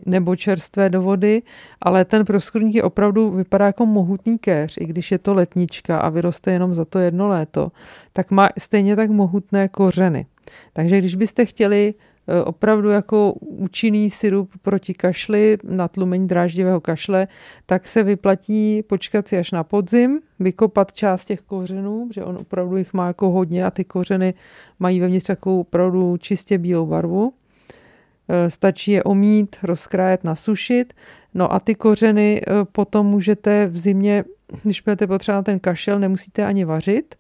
nebo 0.07 0.37
čerstvé 0.37 0.89
do 0.91 1.03
vody, 1.03 1.43
ale 1.81 2.05
ten 2.05 2.25
proskurník 2.25 2.75
je 2.75 2.83
opravdu 2.83 3.31
vypadá 3.31 3.67
jako 3.67 3.87
mohutný 3.87 4.39
kéř, 4.39 4.77
i 4.81 4.87
když 4.87 5.12
je 5.12 5.19
to 5.19 5.35
letnička 5.35 5.99
a 5.99 6.09
vyroste 6.09 6.53
jenom 6.53 6.75
za 6.75 6.85
to 6.85 6.99
jedno 6.99 7.29
léto, 7.29 7.73
tak 8.12 8.31
má 8.31 8.49
stejně 8.59 8.97
tak 8.97 9.11
mohutné 9.11 9.69
kořeny. 9.69 10.27
Takže 10.73 10.99
když 10.99 11.15
byste 11.15 11.45
chtěli 11.45 11.95
Eh, 11.95 12.12
opravdu 12.45 12.88
jako 12.88 13.33
účinný 13.41 14.11
syrup 14.11 14.50
proti 14.62 14.95
kašli, 14.95 15.59
na 15.64 15.88
tlumení 15.88 16.26
dráždivého 16.26 16.81
kašle, 16.81 17.29
tak 17.67 17.88
se 17.88 18.02
vyplatí 18.02 18.83
počkat 18.83 19.29
si 19.29 19.38
až 19.38 19.50
na 19.50 19.64
podzim, 19.64 20.21
vykopat 20.41 20.93
část 20.93 21.25
těch 21.25 21.41
kořenů, 21.41 22.09
že 22.12 22.25
on 22.25 22.37
opravdu 22.37 22.76
jich 22.76 22.93
má 22.93 23.07
jako 23.07 23.31
hodně 23.31 23.64
a 23.64 23.71
ty 23.71 23.85
kořeny 23.85 24.35
mají 24.79 25.00
vevnitř 25.00 25.26
takovou 25.26 25.61
opravdu 25.61 26.17
čistě 26.17 26.59
bílou 26.59 26.87
barvu. 26.87 27.33
Eh, 28.29 28.50
stačí 28.50 28.93
je 28.93 29.02
omít, 29.02 29.57
rozkrájet, 29.62 30.25
nasušit. 30.25 30.95
No 31.35 31.52
a 31.52 31.61
ty 31.61 31.75
kořeny 31.75 32.41
eh, 32.47 32.52
potom 32.73 33.07
můžete 33.07 33.67
v 33.67 33.79
zimě, 33.79 34.25
když 34.62 34.81
budete 34.81 35.07
potřebovat 35.07 35.45
ten 35.45 35.59
kašel, 35.59 35.99
nemusíte 35.99 36.45
ani 36.45 36.64
vařit, 36.64 37.14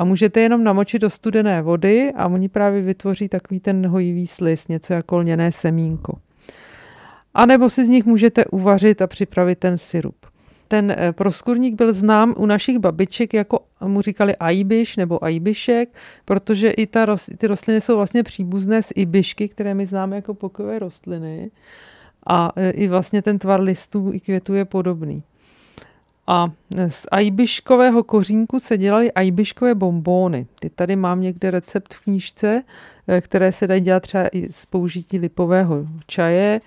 a 0.00 0.04
můžete 0.04 0.40
jenom 0.40 0.64
namočit 0.64 1.02
do 1.02 1.10
studené 1.10 1.62
vody 1.62 2.12
a 2.16 2.26
oni 2.26 2.48
právě 2.48 2.82
vytvoří 2.82 3.28
takový 3.28 3.60
ten 3.60 3.86
hojivý 3.86 4.26
slis, 4.26 4.68
něco 4.68 4.92
jako 4.92 5.18
lněné 5.18 5.52
semínko. 5.52 6.18
A 7.34 7.46
nebo 7.46 7.70
si 7.70 7.84
z 7.84 7.88
nich 7.88 8.04
můžete 8.04 8.44
uvařit 8.44 9.02
a 9.02 9.06
připravit 9.06 9.58
ten 9.58 9.78
syrup. 9.78 10.26
Ten 10.68 10.94
eh, 10.98 11.12
proskurník 11.12 11.74
byl 11.74 11.92
znám 11.92 12.34
u 12.36 12.46
našich 12.46 12.78
babiček 12.78 13.34
jako 13.34 13.58
mu 13.80 14.02
říkali 14.02 14.36
ajbiš 14.36 14.96
nebo 14.96 15.24
ajbišek, 15.24 15.94
protože 16.24 16.70
i 16.70 16.86
ta, 16.86 17.16
ty 17.38 17.46
rostliny 17.46 17.80
jsou 17.80 17.96
vlastně 17.96 18.22
příbuzné 18.22 18.82
z 18.82 18.92
ibišky, 18.94 19.48
které 19.48 19.74
my 19.74 19.86
známe 19.86 20.16
jako 20.16 20.34
pokojové 20.34 20.78
rostliny. 20.78 21.50
A 22.26 22.52
eh, 22.56 22.70
i 22.70 22.88
vlastně 22.88 23.22
ten 23.22 23.38
tvar 23.38 23.60
listů 23.60 24.10
i 24.12 24.20
květů 24.20 24.54
je 24.54 24.64
podobný. 24.64 25.22
A 26.30 26.50
z 26.88 27.06
ajbiškového 27.10 28.04
kořínku 28.04 28.58
se 28.60 28.78
dělaly 28.78 29.12
ajbiškové 29.12 29.74
bombóny. 29.74 30.46
Ty 30.60 30.70
tady 30.70 30.96
mám 30.96 31.20
někde 31.20 31.50
recept 31.50 31.94
v 31.94 32.00
knížce, 32.00 32.62
eh, 33.08 33.20
které 33.20 33.52
se 33.52 33.66
dají 33.66 33.80
dělat 33.80 34.00
třeba 34.00 34.28
i 34.32 34.52
z 34.52 34.66
použití 34.66 35.18
lipového 35.18 35.86
čaje 36.06 36.60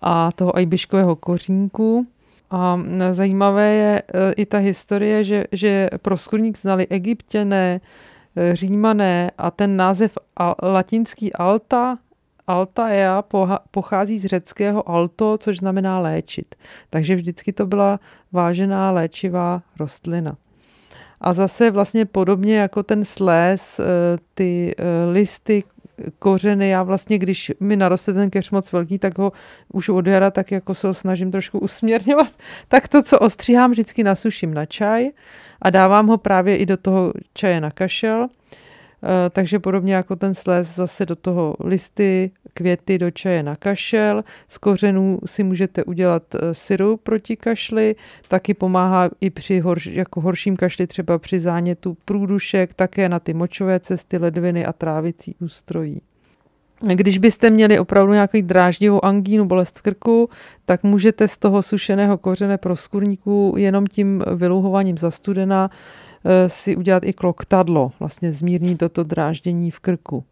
a 0.00 0.32
toho 0.32 0.56
ajbiškového 0.56 1.16
kořínku. 1.16 2.06
A 2.50 2.80
zajímavé 3.12 3.74
je 3.74 4.02
eh, 4.02 4.32
i 4.32 4.46
ta 4.46 4.58
historie, 4.58 5.24
že, 5.24 5.44
že 5.52 5.88
proskurník 6.02 6.58
znali 6.58 6.86
egyptěné, 6.90 7.80
eh, 8.36 8.56
římané 8.56 9.30
a 9.38 9.50
ten 9.50 9.76
název 9.76 10.18
latinský 10.62 11.32
alta 11.32 11.98
Altaea 12.46 13.24
pochází 13.70 14.18
z 14.18 14.24
řeckého 14.24 14.88
alto, 14.90 15.38
což 15.38 15.58
znamená 15.58 15.98
léčit. 15.98 16.54
Takže 16.90 17.16
vždycky 17.16 17.52
to 17.52 17.66
byla 17.66 18.00
vážená 18.32 18.90
léčivá 18.90 19.62
rostlina. 19.78 20.36
A 21.20 21.32
zase 21.32 21.70
vlastně 21.70 22.04
podobně 22.04 22.56
jako 22.56 22.82
ten 22.82 23.04
sléz, 23.04 23.80
eh, 23.80 23.84
ty 24.34 24.74
eh, 24.78 25.10
listy, 25.10 25.64
kořeny, 26.18 26.68
já 26.68 26.82
vlastně, 26.82 27.18
když 27.18 27.52
mi 27.60 27.76
naroste 27.76 28.12
ten 28.12 28.30
keř 28.30 28.50
moc 28.50 28.72
velký, 28.72 28.98
tak 28.98 29.18
ho 29.18 29.32
už 29.72 29.88
od 29.88 30.06
jara 30.06 30.30
tak 30.30 30.50
jako 30.50 30.74
se 30.74 30.86
ho 30.86 30.94
snažím 30.94 31.30
trošku 31.30 31.58
usměrňovat, 31.58 32.28
tak 32.68 32.88
to, 32.88 33.02
co 33.02 33.18
ostříhám, 33.18 33.70
vždycky 33.70 34.04
nasuším 34.04 34.54
na 34.54 34.66
čaj 34.66 35.10
a 35.62 35.70
dávám 35.70 36.06
ho 36.06 36.18
právě 36.18 36.56
i 36.56 36.66
do 36.66 36.76
toho 36.76 37.12
čaje 37.34 37.60
na 37.60 37.70
kašel. 37.70 38.28
Eh, 39.04 39.30
takže 39.30 39.58
podobně 39.58 39.94
jako 39.94 40.16
ten 40.16 40.34
sléz 40.34 40.74
zase 40.74 41.06
do 41.06 41.16
toho 41.16 41.56
listy, 41.60 42.30
květy 42.54 42.98
do 42.98 43.10
čaje 43.10 43.42
na 43.42 43.56
kašel. 43.56 44.24
Z 44.48 44.58
kořenů 44.58 45.18
si 45.26 45.42
můžete 45.42 45.84
udělat 45.84 46.22
eh, 46.34 46.54
syrup 46.54 47.00
proti 47.02 47.36
kašli, 47.36 47.96
taky 48.28 48.54
pomáhá 48.54 49.10
i 49.20 49.30
při 49.30 49.60
horš, 49.60 49.86
jako 49.86 50.20
horším 50.20 50.56
kašli, 50.56 50.86
třeba 50.86 51.18
při 51.18 51.40
zánětu 51.40 51.96
průdušek, 52.04 52.74
také 52.74 53.08
na 53.08 53.18
ty 53.18 53.34
močové 53.34 53.80
cesty, 53.80 54.18
ledviny 54.18 54.66
a 54.66 54.72
trávicí 54.72 55.36
ústrojí. 55.40 56.00
Když 56.94 57.18
byste 57.18 57.50
měli 57.50 57.78
opravdu 57.78 58.12
nějaký 58.12 58.42
dráždivou 58.42 59.04
angínu, 59.04 59.44
bolest 59.44 59.78
v 59.78 59.82
krku, 59.82 60.28
tak 60.66 60.82
můžete 60.82 61.28
z 61.28 61.38
toho 61.38 61.62
sušeného 61.62 62.18
kořene 62.18 62.58
pro 62.58 62.76
skurníku 62.76 63.54
jenom 63.56 63.86
tím 63.86 64.22
vyluhováním 64.34 64.98
zastudena 64.98 65.70
Eh, 65.70 66.05
si 66.46 66.76
udělat 66.76 67.04
i 67.04 67.12
kloktadlo, 67.12 67.90
vlastně 68.00 68.32
zmírní 68.32 68.76
toto 68.76 69.02
dráždění 69.02 69.70
v 69.70 69.80
krku. 69.80 70.24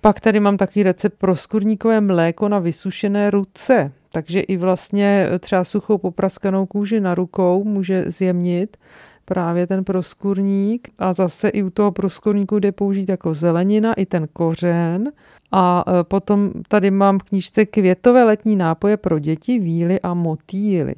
Pak 0.00 0.20
tady 0.20 0.40
mám 0.40 0.56
takový 0.56 0.82
recept 0.82 1.18
pro 1.18 1.36
skurníkové 1.36 2.00
mléko 2.00 2.48
na 2.48 2.58
vysušené 2.58 3.30
ruce, 3.30 3.92
takže 4.12 4.40
i 4.40 4.56
vlastně 4.56 5.28
třeba 5.40 5.64
suchou 5.64 5.98
popraskanou 5.98 6.66
kůži 6.66 7.00
na 7.00 7.14
rukou 7.14 7.64
může 7.64 8.04
zjemnit 8.10 8.76
právě 9.24 9.66
ten 9.66 9.84
proskurník. 9.84 10.88
A 10.98 11.12
zase 11.12 11.48
i 11.48 11.62
u 11.62 11.70
toho 11.70 11.92
proskurníku 11.92 12.58
jde 12.58 12.72
použít 12.72 13.08
jako 13.08 13.34
zelenina 13.34 13.94
i 13.94 14.06
ten 14.06 14.28
kořen. 14.32 15.12
A 15.52 15.84
eh, 15.86 16.04
potom 16.04 16.50
tady 16.68 16.90
mám 16.90 17.18
v 17.18 17.22
knížce 17.22 17.66
květové 17.66 18.24
letní 18.24 18.56
nápoje 18.56 18.96
pro 18.96 19.18
děti, 19.18 19.58
víly 19.58 20.00
a 20.00 20.14
motýly 20.14 20.94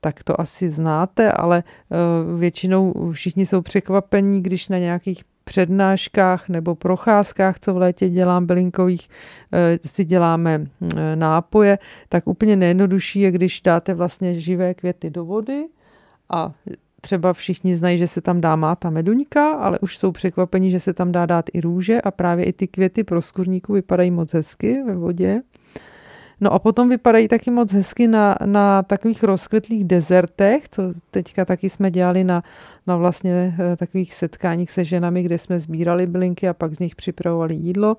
tak 0.00 0.24
to 0.24 0.40
asi 0.40 0.70
znáte, 0.70 1.32
ale 1.32 1.62
eh, 1.66 1.96
většinou 2.38 3.10
všichni 3.12 3.46
jsou 3.46 3.62
překvapení, 3.62 4.42
když 4.42 4.68
na 4.68 4.78
nějakých 4.78 5.24
přednáškách 5.44 6.48
nebo 6.48 6.74
procházkách, 6.74 7.58
co 7.58 7.74
v 7.74 7.76
létě 7.76 8.08
dělám 8.08 8.46
bylinkových, 8.46 9.08
eh, 9.52 9.78
si 9.86 10.04
děláme 10.04 10.64
eh, 10.96 11.16
nápoje, 11.16 11.78
tak 12.08 12.26
úplně 12.26 12.56
nejjednodušší 12.56 13.20
je, 13.20 13.30
když 13.30 13.60
dáte 13.60 13.94
vlastně 13.94 14.40
živé 14.40 14.74
květy 14.74 15.10
do 15.10 15.24
vody 15.24 15.64
a 16.28 16.52
třeba 17.00 17.32
všichni 17.32 17.76
znají, 17.76 17.98
že 17.98 18.06
se 18.06 18.20
tam 18.20 18.40
dá 18.40 18.56
máta 18.56 18.90
meduňka, 18.90 19.52
ale 19.52 19.78
už 19.78 19.98
jsou 19.98 20.12
překvapení, 20.12 20.70
že 20.70 20.80
se 20.80 20.92
tam 20.94 21.12
dá 21.12 21.26
dát 21.26 21.44
i 21.52 21.60
růže 21.60 22.00
a 22.00 22.10
právě 22.10 22.44
i 22.44 22.52
ty 22.52 22.66
květy 22.66 23.04
pro 23.04 23.22
skurníku 23.22 23.72
vypadají 23.72 24.10
moc 24.10 24.34
hezky 24.34 24.82
ve 24.86 24.94
vodě. 24.94 25.42
No 26.40 26.52
a 26.52 26.58
potom 26.58 26.88
vypadají 26.88 27.28
taky 27.28 27.50
moc 27.50 27.72
hezky 27.72 28.08
na, 28.08 28.36
na 28.44 28.82
takových 28.82 29.22
rozkvetlých 29.22 29.84
dezertech, 29.84 30.68
co 30.68 30.82
teďka 31.10 31.44
taky 31.44 31.70
jsme 31.70 31.90
dělali 31.90 32.24
na, 32.24 32.42
na 32.86 32.96
vlastně 32.96 33.54
eh, 33.58 33.76
takových 33.76 34.14
setkáních 34.14 34.70
se 34.70 34.84
ženami, 34.84 35.22
kde 35.22 35.38
jsme 35.38 35.60
sbírali 35.60 36.06
bylinky 36.06 36.48
a 36.48 36.54
pak 36.54 36.74
z 36.74 36.78
nich 36.78 36.96
připravovali 36.96 37.54
jídlo. 37.54 37.96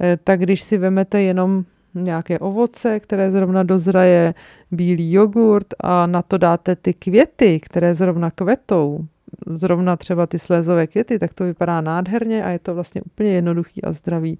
Eh, 0.00 0.18
tak 0.24 0.40
když 0.40 0.62
si 0.62 0.78
vemete 0.78 1.22
jenom 1.22 1.64
nějaké 1.94 2.38
ovoce, 2.38 3.00
které 3.00 3.30
zrovna 3.30 3.62
dozraje, 3.62 4.34
bílý 4.70 5.12
jogurt 5.12 5.74
a 5.80 6.06
na 6.06 6.22
to 6.22 6.38
dáte 6.38 6.76
ty 6.76 6.94
květy, 6.94 7.60
které 7.60 7.94
zrovna 7.94 8.30
kvetou, 8.30 9.06
zrovna 9.46 9.96
třeba 9.96 10.26
ty 10.26 10.38
slézové 10.38 10.86
květy, 10.86 11.18
tak 11.18 11.34
to 11.34 11.44
vypadá 11.44 11.80
nádherně 11.80 12.44
a 12.44 12.48
je 12.50 12.58
to 12.58 12.74
vlastně 12.74 13.02
úplně 13.02 13.30
jednoduchý 13.30 13.84
a 13.84 13.92
zdravý 13.92 14.38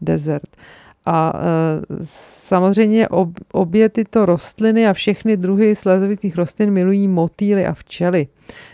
dezert. 0.00 0.56
A 1.08 1.32
e, 1.34 1.40
samozřejmě 2.04 3.08
ob, 3.08 3.28
obě 3.52 3.88
tyto 3.88 4.26
rostliny 4.26 4.88
a 4.88 4.92
všechny 4.92 5.36
druhy 5.36 5.74
slézovitých 5.74 6.36
rostlin 6.36 6.70
milují 6.70 7.08
motýly 7.08 7.66
a 7.66 7.74
včely. 7.74 8.26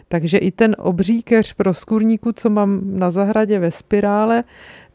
Takže 0.09 0.38
i 0.38 0.50
ten 0.50 0.76
obří 0.79 1.23
keř 1.23 1.53
pro 1.53 1.75
skůrníku, 1.75 2.33
co 2.33 2.50
mám 2.50 2.81
na 2.85 3.11
zahradě 3.11 3.59
ve 3.59 3.71
spirále, 3.71 4.45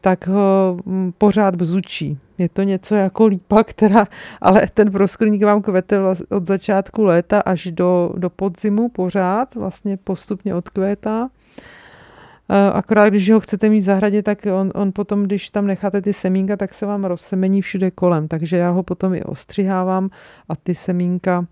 tak 0.00 0.26
ho 0.26 0.76
pořád 1.18 1.56
bzučí. 1.56 2.18
Je 2.38 2.48
to 2.48 2.62
něco 2.62 2.94
jako 2.94 3.26
lípa, 3.26 3.64
která, 3.64 4.06
ale 4.40 4.66
ten 4.74 4.90
proskurník 4.90 5.42
vám 5.42 5.62
kvete 5.62 5.98
od 6.28 6.46
začátku 6.46 7.04
léta 7.04 7.40
až 7.40 7.70
do, 7.70 8.12
do 8.16 8.30
podzimu 8.30 8.88
pořád, 8.88 9.54
vlastně 9.54 9.96
postupně 9.96 10.54
odkvétá. 10.54 11.28
Akorát 12.72 13.08
když 13.08 13.30
ho 13.30 13.40
chcete 13.40 13.68
mít 13.68 13.80
v 13.80 13.84
zahradě, 13.84 14.22
tak 14.22 14.46
on, 14.60 14.72
on 14.74 14.92
potom, 14.92 15.22
když 15.22 15.50
tam 15.50 15.66
necháte 15.66 16.02
ty 16.02 16.12
semínka, 16.12 16.56
tak 16.56 16.74
se 16.74 16.86
vám 16.86 17.04
rozsemení 17.04 17.62
všude 17.62 17.90
kolem, 17.90 18.28
takže 18.28 18.56
já 18.56 18.70
ho 18.70 18.82
potom 18.82 19.14
i 19.14 19.22
ostřihávám 19.22 20.10
a 20.48 20.56
ty 20.56 20.74
semínka 20.74 21.46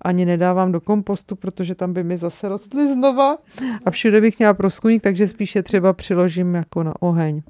ani 0.00 0.24
nedávám 0.24 0.72
do 0.72 0.80
kompostu, 0.80 1.36
protože 1.36 1.74
tam 1.74 1.92
by 1.92 2.04
mi 2.04 2.16
zase 2.16 2.48
rostly 2.48 2.92
znova 2.92 3.38
a 3.84 3.90
všude 3.90 4.20
bych 4.20 4.38
měla 4.38 4.54
proskuník, 4.54 5.02
takže 5.02 5.28
spíše 5.28 5.62
třeba 5.62 5.92
přiložím 5.92 6.54
jako 6.54 6.82
na 6.82 7.02
oheň. 7.02 7.42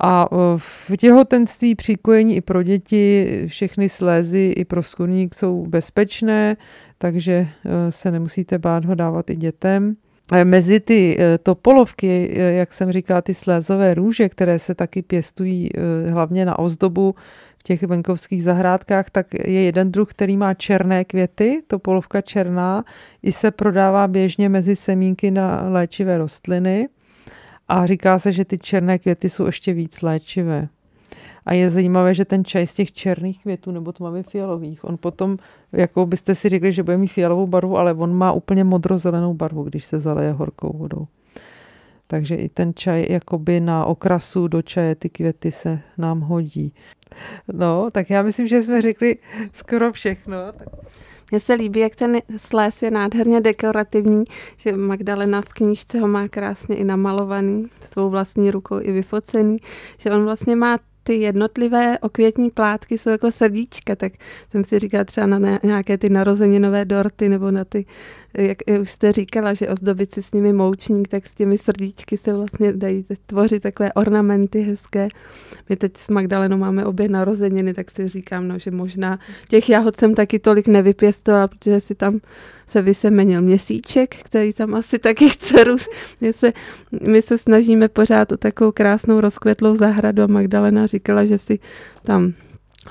A 0.00 0.28
v 0.56 0.96
těhotenství, 0.96 1.74
při 1.74 1.96
kojení 1.96 2.36
i 2.36 2.40
pro 2.40 2.62
děti 2.62 3.44
všechny 3.46 3.88
slézy 3.88 4.54
i 4.56 4.64
pro 4.64 4.82
skvrník 4.82 5.34
jsou 5.34 5.66
bezpečné, 5.66 6.56
takže 6.98 7.32
e, 7.32 7.92
se 7.92 8.10
nemusíte 8.10 8.58
bát 8.58 8.84
ho 8.84 8.94
dávat 8.94 9.30
i 9.30 9.36
dětem. 9.36 9.96
Mezi 10.44 10.80
ty 10.80 11.16
e, 11.20 11.38
topolovky, 11.38 12.34
e, 12.36 12.52
jak 12.52 12.72
jsem 12.72 12.92
říkala, 12.92 13.22
ty 13.22 13.34
slézové 13.34 13.94
růže, 13.94 14.28
které 14.28 14.58
se 14.58 14.74
taky 14.74 15.02
pěstují 15.02 15.70
hlavně 16.10 16.44
na 16.44 16.58
ozdobu 16.58 17.14
v 17.58 17.62
těch 17.62 17.82
venkovských 17.82 18.42
zahrádkách, 18.42 19.10
tak 19.10 19.26
je 19.34 19.62
jeden 19.62 19.92
druh, 19.92 20.10
který 20.10 20.36
má 20.36 20.54
černé 20.54 21.04
květy, 21.04 21.62
topolovka 21.66 22.20
černá, 22.20 22.84
i 23.22 23.32
se 23.32 23.50
prodává 23.50 24.08
běžně 24.08 24.48
mezi 24.48 24.76
semínky 24.76 25.30
na 25.30 25.68
léčivé 25.68 26.18
rostliny. 26.18 26.88
A 27.68 27.86
říká 27.86 28.18
se, 28.18 28.32
že 28.32 28.44
ty 28.44 28.58
černé 28.58 28.98
květy 28.98 29.28
jsou 29.28 29.46
ještě 29.46 29.72
víc 29.72 30.02
léčivé. 30.02 30.68
A 31.46 31.54
je 31.54 31.70
zajímavé, 31.70 32.14
že 32.14 32.24
ten 32.24 32.44
čaj 32.44 32.66
z 32.66 32.74
těch 32.74 32.92
černých 32.92 33.42
květů 33.42 33.70
nebo 33.70 33.92
tmavě 33.92 34.22
fialových, 34.22 34.84
on 34.84 34.96
potom, 35.00 35.36
jako 35.72 36.06
byste 36.06 36.34
si 36.34 36.48
řekli, 36.48 36.72
že 36.72 36.82
bude 36.82 36.96
mít 36.96 37.12
fialovou 37.12 37.46
barvu, 37.46 37.78
ale 37.78 37.94
on 37.94 38.14
má 38.14 38.32
úplně 38.32 38.64
modrozelenou 38.64 39.34
barvu, 39.34 39.62
když 39.62 39.84
se 39.84 39.98
zaleje 39.98 40.32
horkou 40.32 40.78
vodou. 40.78 41.06
Takže 42.06 42.34
i 42.34 42.48
ten 42.48 42.72
čaj 42.74 43.06
jakoby 43.10 43.60
na 43.60 43.84
okrasu 43.84 44.48
do 44.48 44.62
čaje 44.62 44.94
ty 44.94 45.08
květy 45.08 45.50
se 45.52 45.80
nám 45.98 46.20
hodí. 46.20 46.74
No, 47.52 47.90
tak 47.90 48.10
já 48.10 48.22
myslím, 48.22 48.46
že 48.46 48.62
jsme 48.62 48.82
řekli 48.82 49.16
skoro 49.52 49.92
všechno. 49.92 50.36
Mně 51.30 51.40
se 51.40 51.54
líbí, 51.54 51.80
jak 51.80 51.96
ten 51.96 52.18
sléz 52.36 52.82
je 52.82 52.90
nádherně 52.90 53.40
dekorativní, 53.40 54.24
že 54.56 54.76
Magdalena 54.76 55.42
v 55.42 55.48
knížce 55.48 56.00
ho 56.00 56.08
má 56.08 56.28
krásně 56.28 56.76
i 56.76 56.84
namalovaný, 56.84 57.64
svou 57.92 58.10
vlastní 58.10 58.50
rukou 58.50 58.80
i 58.82 58.92
vyfocený, 58.92 59.56
že 59.98 60.10
on 60.10 60.24
vlastně 60.24 60.56
má 60.56 60.78
ty 61.08 61.14
jednotlivé 61.14 61.98
okvětní 61.98 62.50
plátky 62.50 62.98
jsou 62.98 63.10
jako 63.10 63.30
srdíčka, 63.30 63.96
tak 63.96 64.12
jsem 64.50 64.64
si 64.64 64.78
říkala 64.78 65.04
třeba 65.04 65.26
na 65.26 65.58
nějaké 65.62 65.98
ty 65.98 66.08
narozeninové 66.08 66.84
dorty 66.84 67.28
nebo 67.28 67.50
na 67.50 67.64
ty, 67.64 67.86
jak 68.34 68.58
už 68.80 68.90
jste 68.90 69.12
říkala, 69.12 69.54
že 69.54 69.68
ozdobit 69.68 70.14
si 70.14 70.22
s 70.22 70.32
nimi 70.32 70.52
moučník, 70.52 71.08
tak 71.08 71.26
s 71.26 71.34
těmi 71.34 71.58
srdíčky 71.58 72.16
se 72.16 72.32
vlastně 72.32 72.72
dají 72.72 73.04
tvořit 73.26 73.62
takové 73.62 73.92
ornamenty 73.92 74.60
hezké. 74.60 75.08
My 75.68 75.76
teď 75.76 75.96
s 75.96 76.08
Magdalenou 76.08 76.56
máme 76.56 76.84
obě 76.84 77.08
narozeniny, 77.08 77.74
tak 77.74 77.90
si 77.90 78.08
říkám, 78.08 78.48
no, 78.48 78.58
že 78.58 78.70
možná 78.70 79.18
těch 79.48 79.68
jahod 79.68 79.96
jsem 79.96 80.14
taky 80.14 80.38
tolik 80.38 80.68
nevypěstovala, 80.68 81.48
protože 81.48 81.80
si 81.80 81.94
tam 81.94 82.20
se 82.66 82.82
vysemenil 82.82 83.42
měsíček, 83.42 84.16
který 84.16 84.52
tam 84.52 84.74
asi 84.74 84.98
taky 84.98 85.28
chce 85.28 85.64
růst. 85.64 85.88
My 86.20 86.32
se, 86.32 86.52
my 87.06 87.22
se 87.22 87.38
snažíme 87.38 87.88
pořád 87.88 88.32
o 88.32 88.36
takovou 88.36 88.72
krásnou 88.72 89.20
rozkvetlou 89.20 89.76
zahradu 89.76 90.22
a 90.22 90.26
Magdalena 90.26 90.86
říkala, 90.86 91.24
že 91.24 91.38
si 91.38 91.58
tam 92.02 92.32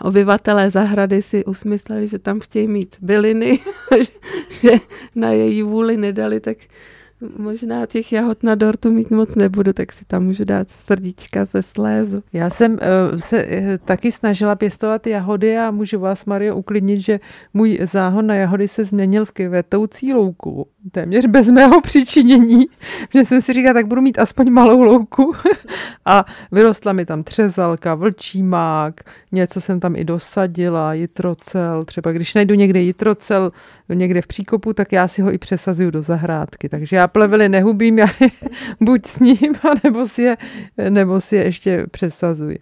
obyvatelé 0.01 0.69
zahrady 0.69 1.21
si 1.21 1.45
usmysleli, 1.45 2.07
že 2.07 2.19
tam 2.19 2.39
chtějí 2.39 2.67
mít 2.67 2.95
byliny, 3.01 3.59
že, 3.97 4.11
že 4.49 4.79
na 5.15 5.31
její 5.31 5.63
vůli 5.63 5.97
nedali, 5.97 6.39
tak 6.39 6.57
Možná 7.37 7.85
těch 7.85 8.13
jahod 8.13 8.43
na 8.43 8.55
dortu 8.55 8.91
mít 8.91 9.11
moc 9.11 9.35
nebudu, 9.35 9.73
tak 9.73 9.93
si 9.93 10.05
tam 10.05 10.23
můžu 10.23 10.43
dát 10.43 10.69
srdíčka 10.69 11.45
ze 11.45 11.63
slézu. 11.63 12.23
Já 12.33 12.49
jsem 12.49 12.71
uh, 12.71 13.19
se 13.19 13.45
uh, 13.45 13.51
taky 13.85 14.11
snažila 14.11 14.55
pěstovat 14.55 15.07
jahody 15.07 15.57
a 15.57 15.71
můžu 15.71 15.99
vás, 15.99 16.25
Mario, 16.25 16.55
uklidnit, 16.55 16.99
že 16.99 17.19
můj 17.53 17.79
záhon 17.83 18.27
na 18.27 18.35
jahody 18.35 18.67
se 18.67 18.85
změnil 18.85 19.25
v 19.25 19.31
kvetoucí 19.31 20.13
louku. 20.13 20.67
Téměř 20.91 21.25
bez 21.25 21.49
mého 21.49 21.81
přičinění, 21.81 22.65
že 23.13 23.25
jsem 23.25 23.41
si 23.41 23.53
říkala, 23.53 23.73
tak 23.73 23.87
budu 23.87 24.01
mít 24.01 24.19
aspoň 24.19 24.49
malou 24.49 24.81
louku. 24.81 25.33
a 26.05 26.25
vyrostla 26.51 26.93
mi 26.93 27.05
tam 27.05 27.23
třezalka, 27.23 27.95
vlčí 27.95 28.43
mák, 28.43 28.93
něco 29.31 29.61
jsem 29.61 29.79
tam 29.79 29.95
i 29.95 30.03
dosadila, 30.03 30.93
jitrocel. 30.93 31.85
Třeba 31.85 32.11
když 32.11 32.33
najdu 32.33 32.55
někde 32.55 32.79
jitrocel, 32.81 33.51
někde 33.89 34.21
v 34.21 34.27
příkopu, 34.27 34.73
tak 34.73 34.91
já 34.91 35.07
si 35.07 35.21
ho 35.21 35.33
i 35.33 35.37
přesazuju 35.37 35.91
do 35.91 36.01
zahrádky. 36.01 36.69
Takže 36.69 36.95
já 36.95 37.06
plevely 37.07 37.49
nehubím, 37.49 37.99
já 37.99 38.07
je 38.19 38.29
buď 38.79 39.05
s 39.05 39.19
ním, 39.19 39.55
nebo 39.83 40.05
si 40.05 40.21
je, 40.21 40.37
nebo 40.89 41.21
si 41.21 41.35
je 41.35 41.43
ještě 41.43 41.85
přesazuji. 41.91 42.59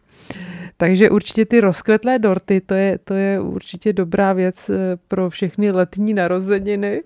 Takže 0.77 1.09
určitě 1.09 1.45
ty 1.45 1.59
rozkvetlé 1.59 2.19
dorty, 2.19 2.61
to 2.61 2.73
je, 2.73 2.97
to 3.03 3.13
je 3.13 3.39
určitě 3.39 3.93
dobrá 3.93 4.33
věc 4.33 4.69
eh, 4.69 4.97
pro 5.07 5.29
všechny 5.29 5.71
letní 5.71 6.13
narozeniny. 6.13 7.03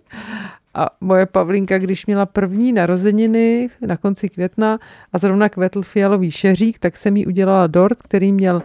A 0.73 0.89
moje 1.01 1.25
Pavlinka, 1.25 1.77
když 1.77 2.05
měla 2.05 2.25
první 2.25 2.73
narozeniny 2.73 3.69
na 3.81 3.97
konci 3.97 4.29
května 4.29 4.79
a 5.13 5.17
zrovna 5.17 5.49
kvetl 5.49 5.81
fialový 5.81 6.31
šeřík, 6.31 6.79
tak 6.79 6.97
jsem 6.97 7.17
jí 7.17 7.27
udělala 7.27 7.67
dort, 7.67 8.01
který 8.01 8.31
měl 8.31 8.55
uh, 8.55 8.61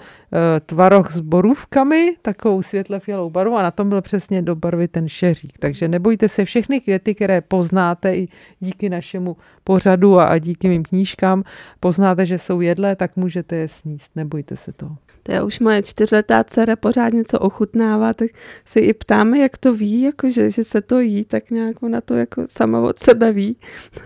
tvaroh 0.67 1.11
s 1.11 1.21
borůvkami, 1.21 2.13
takovou 2.23 2.63
světle 2.63 3.01
fialovou 3.01 3.31
barvu 3.31 3.57
a 3.57 3.63
na 3.63 3.71
tom 3.71 3.89
byl 3.89 4.03
přesně 4.03 4.43
do 4.43 4.57
barvy 4.57 4.89
ten 4.89 5.09
šeřík. 5.09 5.59
Takže 5.59 5.89
nebojte 5.89 6.29
se, 6.29 6.45
všechny 6.45 6.81
květy, 6.81 7.15
které 7.15 7.41
poznáte 7.41 8.17
i 8.17 8.29
díky 8.61 8.89
našemu 8.89 9.37
pořadu 9.65 10.21
a, 10.21 10.25
a 10.27 10.39
díky 10.39 10.69
mým 10.69 10.83
knížkám, 10.83 11.43
poznáte, 11.81 12.27
že 12.27 12.39
jsou 12.39 12.61
jedlé, 12.61 12.97
tak 12.97 13.17
můžete 13.17 13.57
je 13.57 13.69
sníst. 13.69 14.17
Nebojte 14.17 14.57
se 14.57 14.73
toho 14.73 14.97
to 15.27 15.33
je 15.33 15.43
už 15.43 15.61
moje 15.61 15.83
čtyřletá 15.83 16.45
dcera 16.45 16.77
pořád 16.77 17.13
něco 17.13 17.39
ochutnává, 17.39 18.15
tak 18.15 18.31
si 18.65 18.81
i 18.81 18.93
ptáme, 18.93 19.39
jak 19.39 19.59
to 19.59 19.75
ví, 19.75 20.03
jako 20.03 20.31
že, 20.31 20.51
se 20.65 20.81
to 20.81 21.01
jí, 21.01 21.25
tak 21.25 21.51
nějak 21.51 21.83
na 21.83 22.01
to 22.01 22.15
jako 22.15 22.43
sama 22.47 22.81
od 22.81 22.99
sebe 22.99 23.33
ví. 23.33 23.57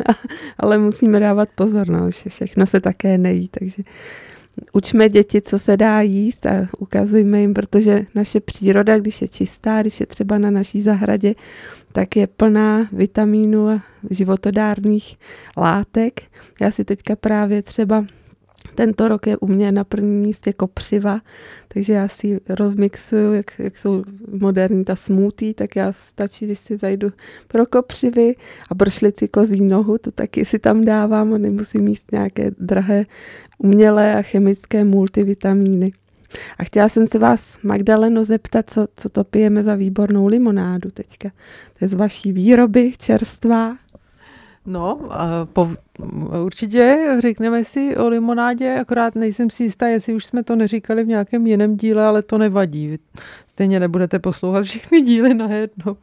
Ale 0.59 0.79
musíme 0.79 1.21
dávat 1.21 1.49
pozor, 1.55 1.89
no, 1.89 2.11
že 2.11 2.31
všechno 2.31 2.67
se 2.67 2.81
také 2.81 3.19
nejí, 3.19 3.49
takže 3.49 3.83
učme 4.73 5.09
děti, 5.09 5.41
co 5.41 5.59
se 5.59 5.77
dá 5.77 6.01
jíst 6.01 6.47
a 6.47 6.69
ukazujme 6.79 7.41
jim, 7.41 7.55
protože 7.55 8.07
naše 8.15 8.41
příroda, 8.41 8.99
když 8.99 9.23
je 9.23 9.29
čistá, 9.29 9.81
když 9.81 10.01
je 10.01 10.07
třeba 10.07 10.39
na 10.39 10.51
naší 10.51 10.83
zahradě, 10.83 11.35
tak 11.93 12.17
je 12.17 12.27
plná 12.27 12.89
vitamínů 12.93 13.69
a 13.69 13.83
životodárných 14.11 15.17
látek. 15.57 16.23
Já 16.61 16.71
si 16.71 16.85
teďka 16.85 17.17
právě 17.17 17.63
třeba 17.63 18.05
tento 18.79 19.09
rok 19.09 19.27
je 19.27 19.37
u 19.37 19.47
mě 19.47 19.73
na 19.73 19.85
prvním 19.85 20.21
místě 20.21 20.53
kopřiva, 20.53 21.21
takže 21.69 21.93
já 21.93 22.09
si 22.09 22.41
rozmixuju, 22.49 23.33
jak, 23.33 23.59
jak 23.59 23.79
jsou 23.79 24.05
moderní 24.41 24.85
ta 24.85 24.97
smoothie, 24.97 25.55
tak 25.55 25.77
já 25.77 25.93
stačí, 25.93 26.45
když 26.45 26.59
si 26.59 26.77
zajdu 26.77 27.13
pro 27.49 27.67
kopřivy 27.67 28.35
a 28.71 28.75
bršlici 28.75 29.29
kozí 29.29 29.65
nohu, 29.65 29.99
to 29.99 30.11
taky 30.11 30.45
si 30.45 30.59
tam 30.59 30.85
dávám 30.85 31.35
a 31.35 31.39
nemusím 31.39 31.85
míst 31.85 32.13
nějaké 32.13 32.51
drahé 32.59 33.07
umělé 33.59 34.15
a 34.15 34.23
chemické 34.23 34.85
multivitamíny. 34.85 35.93
A 36.59 36.65
chtěla 36.65 36.89
jsem 36.89 37.07
se 37.07 37.19
vás, 37.19 37.59
Magdaleno, 37.63 38.25
zeptat, 38.25 38.71
co, 38.71 38.87
co 38.97 39.09
to 39.09 39.25
pijeme 39.25 39.63
za 39.63 39.75
výbornou 39.75 40.27
limonádu 40.27 40.91
teďka. 40.91 41.29
To 41.79 41.85
je 41.85 41.89
z 41.89 41.95
vaší 41.95 42.33
výroby 42.33 42.93
čerstvá. 42.99 43.77
No, 44.67 45.09
po, 45.53 45.71
určitě 46.45 47.17
řekneme 47.19 47.65
si 47.65 47.97
o 47.97 48.09
limonádě, 48.09 48.75
akorát 48.81 49.15
nejsem 49.15 49.51
si 49.51 49.63
jistá, 49.63 49.87
jestli 49.87 50.15
už 50.15 50.25
jsme 50.25 50.43
to 50.43 50.57
neříkali 50.57 51.05
v 51.05 51.09
nějakém 51.09 51.47
jiném 51.47 51.77
díle, 51.77 52.05
ale 52.05 52.23
to 52.23 52.39
nevadí. 52.39 52.99
Stejně 53.59 53.81
nebudete 53.81 54.19
poslouchat 54.19 54.65
všechny 54.65 55.01
díly 55.01 55.35
najednou. 55.35 55.97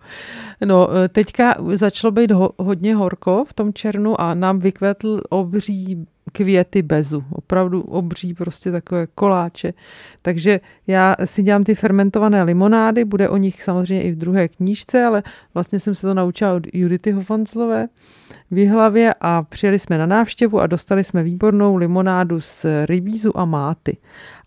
No, 0.66 0.88
teďka 1.10 1.56
začalo 1.74 2.12
být 2.12 2.32
ho, 2.32 2.50
hodně 2.58 2.96
horko 2.96 3.46
v 3.48 3.54
tom 3.54 3.74
černu 3.74 4.22
a 4.22 4.34
nám 4.34 4.60
vykvetl 4.60 5.22
obří 5.30 6.06
květy 6.32 6.82
bezu. 6.82 7.24
Opravdu 7.32 7.82
obří 7.82 8.34
prostě 8.34 8.72
takové 8.72 9.08
koláče. 9.08 9.74
Takže 10.22 10.60
já 10.88 11.16
si 11.26 11.44
dělám 11.44 11.64
ty 11.64 11.76
fermentované 11.76 12.44
limonády, 12.44 13.06
bude 13.06 13.30
o 13.30 13.38
nich 13.38 13.64
samozřejmě 13.64 14.04
i 14.04 14.12
v 14.12 14.18
druhé 14.18 14.48
knížce, 14.48 15.04
ale 15.04 15.24
vlastně 15.54 15.80
jsem 15.80 15.96
se 15.96 16.08
to 16.08 16.14
naučila 16.14 16.54
od 16.54 16.64
Judity 16.74 17.12
Hofanzlové 17.12 17.88
v 18.52 18.58
Jihlavě 18.58 19.16
a 19.22 19.44
přijeli 19.44 19.80
jsme 19.80 19.98
na 19.98 20.06
návštěvu 20.06 20.60
a 20.60 20.68
dostali 20.68 21.04
jsme 21.04 21.24
výbornou 21.24 21.76
limonádu 21.76 22.40
z 22.40 22.66
rybízu 22.86 23.38
a 23.38 23.46
máty. 23.46 23.98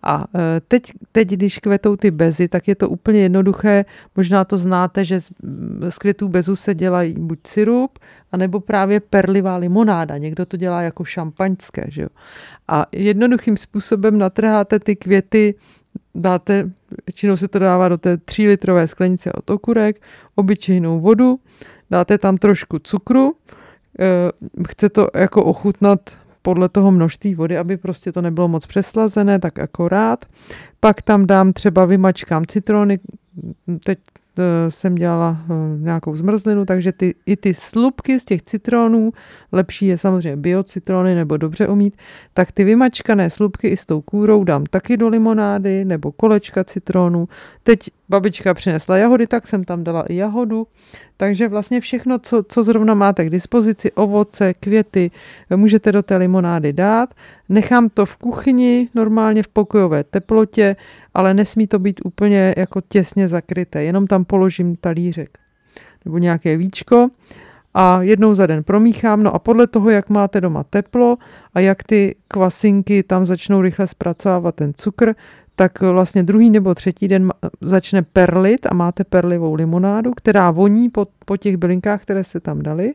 A 0.02 0.24
e, 0.34 0.60
teď, 0.68 0.92
teď, 1.12 1.28
když 1.28 1.58
kvetou 1.58 1.96
ty 1.96 2.10
bezy, 2.10 2.48
tak 2.48 2.68
je 2.68 2.74
to 2.74 2.88
úplně 2.88 3.20
jednoduché. 3.20 3.84
Možná 4.16 4.44
to 4.44 4.58
znáte, 4.58 5.04
že 5.04 5.20
z, 5.88 5.98
květů 5.98 6.28
bezu 6.28 6.56
se 6.56 6.74
dělají 6.74 7.14
buď 7.18 7.38
sirup, 7.46 7.98
anebo 8.32 8.60
právě 8.60 9.00
perlivá 9.00 9.56
limonáda. 9.56 10.18
Někdo 10.18 10.46
to 10.46 10.56
dělá 10.56 10.82
jako 10.82 11.04
šampaňské. 11.04 11.84
Že 11.88 12.02
jo? 12.02 12.08
A 12.68 12.86
jednoduchým 12.92 13.56
způsobem 13.56 14.18
natrháte 14.18 14.78
ty 14.78 14.96
květy 14.96 15.54
dáte, 16.14 16.70
většinou 17.06 17.36
se 17.36 17.48
to 17.48 17.58
dává 17.58 17.88
do 17.88 17.98
té 17.98 18.16
3 18.16 18.46
litrové 18.46 18.86
sklenice 18.86 19.32
od 19.32 19.50
okurek, 19.50 20.02
obyčejnou 20.34 21.00
vodu, 21.00 21.40
dáte 21.90 22.18
tam 22.18 22.36
trošku 22.36 22.78
cukru, 22.78 23.36
chce 24.68 24.88
to 24.88 25.08
jako 25.14 25.44
ochutnat 25.44 26.18
podle 26.48 26.68
toho 26.68 26.90
množství 26.90 27.34
vody, 27.34 27.58
aby 27.58 27.76
prostě 27.76 28.12
to 28.12 28.20
nebylo 28.22 28.48
moc 28.48 28.66
přeslazené, 28.66 29.38
tak 29.38 29.58
akorát. 29.58 30.24
Pak 30.80 31.02
tam 31.02 31.26
dám 31.26 31.52
třeba 31.52 31.84
vymačkám 31.84 32.46
citrony, 32.46 32.98
teď 33.84 33.98
Eh, 34.38 34.70
jsem 34.70 34.94
dělala 34.94 35.36
eh, 35.44 35.54
nějakou 35.78 36.16
zmrzlinu, 36.16 36.64
takže 36.64 36.92
ty, 36.92 37.14
i 37.26 37.36
ty 37.36 37.54
slupky 37.54 38.20
z 38.20 38.24
těch 38.24 38.42
citronů, 38.42 39.12
lepší 39.52 39.86
je 39.86 39.98
samozřejmě 39.98 40.36
biocitrony 40.36 41.14
nebo 41.14 41.36
dobře 41.36 41.68
umít, 41.68 41.96
tak 42.34 42.52
ty 42.52 42.64
vymačkané 42.64 43.30
slupky 43.30 43.68
i 43.68 43.76
s 43.76 43.86
tou 43.86 44.00
kůrou 44.00 44.44
dám 44.44 44.64
taky 44.66 44.96
do 44.96 45.08
limonády 45.08 45.84
nebo 45.84 46.12
kolečka 46.12 46.64
citronů. 46.64 47.28
Teď 47.62 47.78
babička 48.08 48.54
přinesla 48.54 48.96
jahody, 48.96 49.26
tak 49.26 49.46
jsem 49.46 49.64
tam 49.64 49.84
dala 49.84 50.02
i 50.02 50.14
jahodu. 50.14 50.66
Takže 51.20 51.48
vlastně 51.48 51.80
všechno, 51.80 52.18
co, 52.18 52.42
co 52.42 52.62
zrovna 52.62 52.94
máte 52.94 53.24
k 53.24 53.30
dispozici, 53.30 53.92
ovoce, 53.92 54.54
květy, 54.54 55.10
můžete 55.56 55.92
do 55.92 56.02
té 56.02 56.16
limonády 56.16 56.72
dát. 56.72 57.14
Nechám 57.48 57.88
to 57.88 58.06
v 58.06 58.16
kuchyni, 58.16 58.88
normálně 58.94 59.42
v 59.42 59.48
pokojové 59.48 60.04
teplotě, 60.04 60.76
ale 61.14 61.34
nesmí 61.34 61.66
to 61.66 61.78
být 61.78 62.00
úplně 62.04 62.54
jako 62.56 62.80
těsně 62.88 63.28
zakryté. 63.28 63.82
Jenom 63.82 64.06
tam 64.06 64.24
položím 64.24 64.76
talířek 64.76 65.38
nebo 66.04 66.18
nějaké 66.18 66.56
víčko 66.56 67.08
a 67.74 68.02
jednou 68.02 68.34
za 68.34 68.46
den 68.46 68.64
promíchám. 68.64 69.22
No 69.22 69.34
a 69.34 69.38
podle 69.38 69.66
toho, 69.66 69.90
jak 69.90 70.08
máte 70.08 70.40
doma 70.40 70.64
teplo 70.64 71.16
a 71.54 71.60
jak 71.60 71.82
ty 71.82 72.16
kvasinky 72.28 73.02
tam 73.02 73.26
začnou 73.26 73.62
rychle 73.62 73.86
zpracovávat 73.86 74.54
ten 74.54 74.74
cukr, 74.74 75.14
tak 75.58 75.80
vlastně 75.80 76.22
druhý 76.22 76.50
nebo 76.50 76.74
třetí 76.74 77.08
den 77.08 77.32
začne 77.60 78.02
perlit 78.02 78.66
a 78.66 78.74
máte 78.74 79.04
perlivou 79.04 79.54
limonádu, 79.54 80.12
která 80.16 80.50
voní 80.50 80.88
po, 80.88 81.06
po 81.24 81.36
těch 81.36 81.56
bylinkách, 81.56 82.02
které 82.02 82.24
se 82.24 82.40
tam 82.40 82.62
dali. 82.62 82.94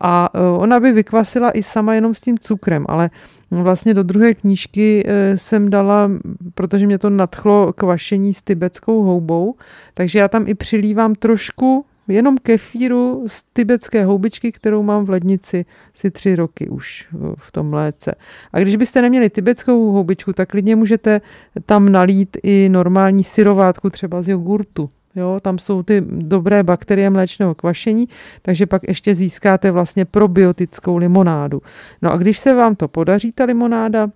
A 0.00 0.28
e, 0.34 0.40
ona 0.40 0.80
by 0.80 0.92
vykvasila 0.92 1.50
i 1.50 1.62
sama 1.62 1.94
jenom 1.94 2.14
s 2.14 2.20
tím 2.20 2.38
cukrem, 2.38 2.84
ale 2.88 3.10
vlastně 3.50 3.94
do 3.94 4.02
druhé 4.02 4.34
knížky 4.34 5.04
e, 5.06 5.38
jsem 5.38 5.70
dala, 5.70 6.10
protože 6.54 6.86
mě 6.86 6.98
to 6.98 7.10
nadchlo 7.10 7.72
kvašení 7.72 8.34
s 8.34 8.42
tibetskou 8.42 9.02
houbou, 9.02 9.54
takže 9.94 10.18
já 10.18 10.28
tam 10.28 10.44
i 10.48 10.54
přilívám 10.54 11.14
trošku 11.14 11.84
jenom 12.10 12.38
kefíru 12.38 13.24
z 13.26 13.44
tibetské 13.52 14.04
houbičky, 14.04 14.52
kterou 14.52 14.82
mám 14.82 15.04
v 15.04 15.10
lednici 15.10 15.64
si 15.94 16.10
tři 16.10 16.36
roky 16.36 16.68
už 16.68 17.08
v 17.36 17.52
tom 17.52 17.70
mléce. 17.70 18.14
A 18.52 18.58
když 18.58 18.76
byste 18.76 19.02
neměli 19.02 19.30
tibetskou 19.30 19.92
houbičku, 19.92 20.32
tak 20.32 20.48
klidně 20.48 20.76
můžete 20.76 21.20
tam 21.66 21.92
nalít 21.92 22.36
i 22.42 22.68
normální 22.68 23.24
syrovátku 23.24 23.90
třeba 23.90 24.22
z 24.22 24.28
jogurtu. 24.28 24.88
Jo, 25.16 25.38
tam 25.42 25.58
jsou 25.58 25.82
ty 25.82 26.02
dobré 26.06 26.62
bakterie 26.62 27.10
mléčného 27.10 27.54
kvašení, 27.54 28.08
takže 28.42 28.66
pak 28.66 28.82
ještě 28.88 29.14
získáte 29.14 29.70
vlastně 29.70 30.04
probiotickou 30.04 30.96
limonádu. 30.96 31.62
No 32.02 32.12
a 32.12 32.16
když 32.16 32.38
se 32.38 32.54
vám 32.54 32.76
to 32.76 32.88
podaří, 32.88 33.32
ta 33.32 33.44
limonáda, 33.44 34.10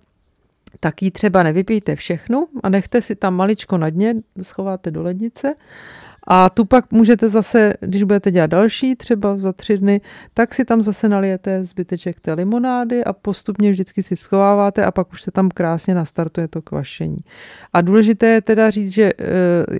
tak 0.79 1.03
ji 1.03 1.11
třeba 1.11 1.43
nevypijte 1.43 1.95
všechnu 1.95 2.47
a 2.63 2.69
nechte 2.69 3.01
si 3.01 3.15
tam 3.15 3.35
maličko 3.35 3.77
na 3.77 3.89
dně, 3.89 4.15
schováte 4.41 4.91
do 4.91 5.03
lednice 5.03 5.55
a 6.27 6.49
tu 6.49 6.65
pak 6.65 6.91
můžete 6.91 7.29
zase, 7.29 7.73
když 7.79 8.03
budete 8.03 8.31
dělat 8.31 8.49
další, 8.49 8.95
třeba 8.95 9.37
za 9.37 9.53
tři 9.53 9.77
dny, 9.77 10.01
tak 10.33 10.53
si 10.53 10.65
tam 10.65 10.81
zase 10.81 11.09
nalijete 11.09 11.65
zbyteček 11.65 12.19
té 12.19 12.33
limonády 12.33 13.03
a 13.03 13.13
postupně 13.13 13.71
vždycky 13.71 14.03
si 14.03 14.15
schováváte 14.15 14.85
a 14.85 14.91
pak 14.91 15.13
už 15.13 15.21
se 15.21 15.31
tam 15.31 15.49
krásně 15.49 15.95
nastartuje 15.95 16.47
to 16.47 16.61
kvašení. 16.61 17.17
A 17.73 17.81
důležité 17.81 18.27
je 18.27 18.41
teda 18.41 18.69
říct, 18.69 18.91
že 18.91 19.03
e, 19.03 19.13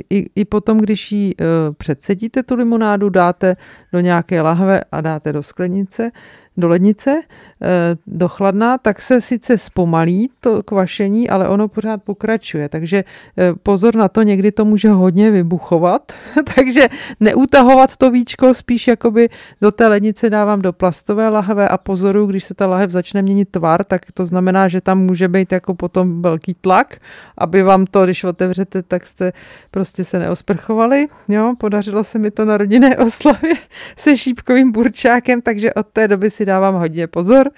i, 0.10 0.30
i 0.36 0.46
potom, 0.46 0.78
když 0.78 1.12
ji 1.12 1.32
e, 1.32 1.34
předsedíte 1.78 2.44
tu 2.44 2.56
limonádu, 2.56 3.10
dáte 3.10 3.56
do 3.94 4.00
nějaké 4.00 4.42
lahve 4.42 4.82
a 4.92 5.02
dáte 5.02 5.34
do 5.34 5.44
sklenice, 5.44 6.12
do 6.58 6.68
lednice, 6.68 7.22
eh, 7.62 7.68
do 8.08 8.28
chladna, 8.28 8.78
tak 8.78 9.02
se 9.02 9.22
sice 9.22 9.58
zpomalí 9.58 10.30
to 10.40 10.64
kvašení, 10.64 11.30
ale 11.30 11.50
ono 11.50 11.68
pořád 11.68 12.04
pokračuje. 12.04 12.70
Takže 12.70 13.04
eh, 13.38 13.54
pozor 13.64 13.96
na 13.96 14.08
to, 14.08 14.22
někdy 14.22 14.52
to 14.52 14.66
může 14.66 14.90
hodně 14.90 15.32
vybuchovat, 15.32 16.12
takže 16.56 16.88
neutahovat 17.20 17.98
to 17.98 18.12
víčko, 18.12 18.54
spíš 18.54 18.88
jakoby 18.88 19.30
do 19.62 19.72
té 19.72 19.88
lednice 19.88 20.30
dávám 20.30 20.62
do 20.62 20.74
plastové 20.74 21.30
lahve 21.30 21.68
a 21.68 21.78
pozoru, 21.78 22.26
když 22.26 22.44
se 22.44 22.54
ta 22.54 22.68
lahev 22.68 22.92
začne 22.92 23.22
měnit 23.22 23.50
tvar, 23.52 23.84
tak 23.84 24.02
to 24.14 24.26
znamená, 24.26 24.68
že 24.68 24.82
tam 24.82 25.00
může 25.00 25.28
být 25.28 25.52
jako 25.52 25.76
potom 25.76 26.22
velký 26.22 26.54
tlak, 26.54 26.98
aby 27.38 27.64
vám 27.64 27.86
to, 27.86 28.06
když 28.06 28.24
otevřete, 28.24 28.84
tak 28.84 29.06
jste 29.06 29.34
prostě 29.72 30.04
se 30.04 30.20
neosprchovali. 30.20 31.08
Jo, 31.28 31.54
podařilo 31.58 32.04
se 32.04 32.20
mi 32.20 32.32
to 32.32 32.46
na 32.46 32.58
rodinné 32.58 32.98
oslavě 32.98 33.54
se 33.98 34.18
šípkovým 34.18 34.72
burčákem, 34.72 35.42
takže 35.42 35.74
od 35.74 35.88
té 35.88 36.08
doby 36.08 36.30
si 36.30 36.45
dávám 36.46 36.76
hodně 36.76 37.08
pozor. 37.08 37.50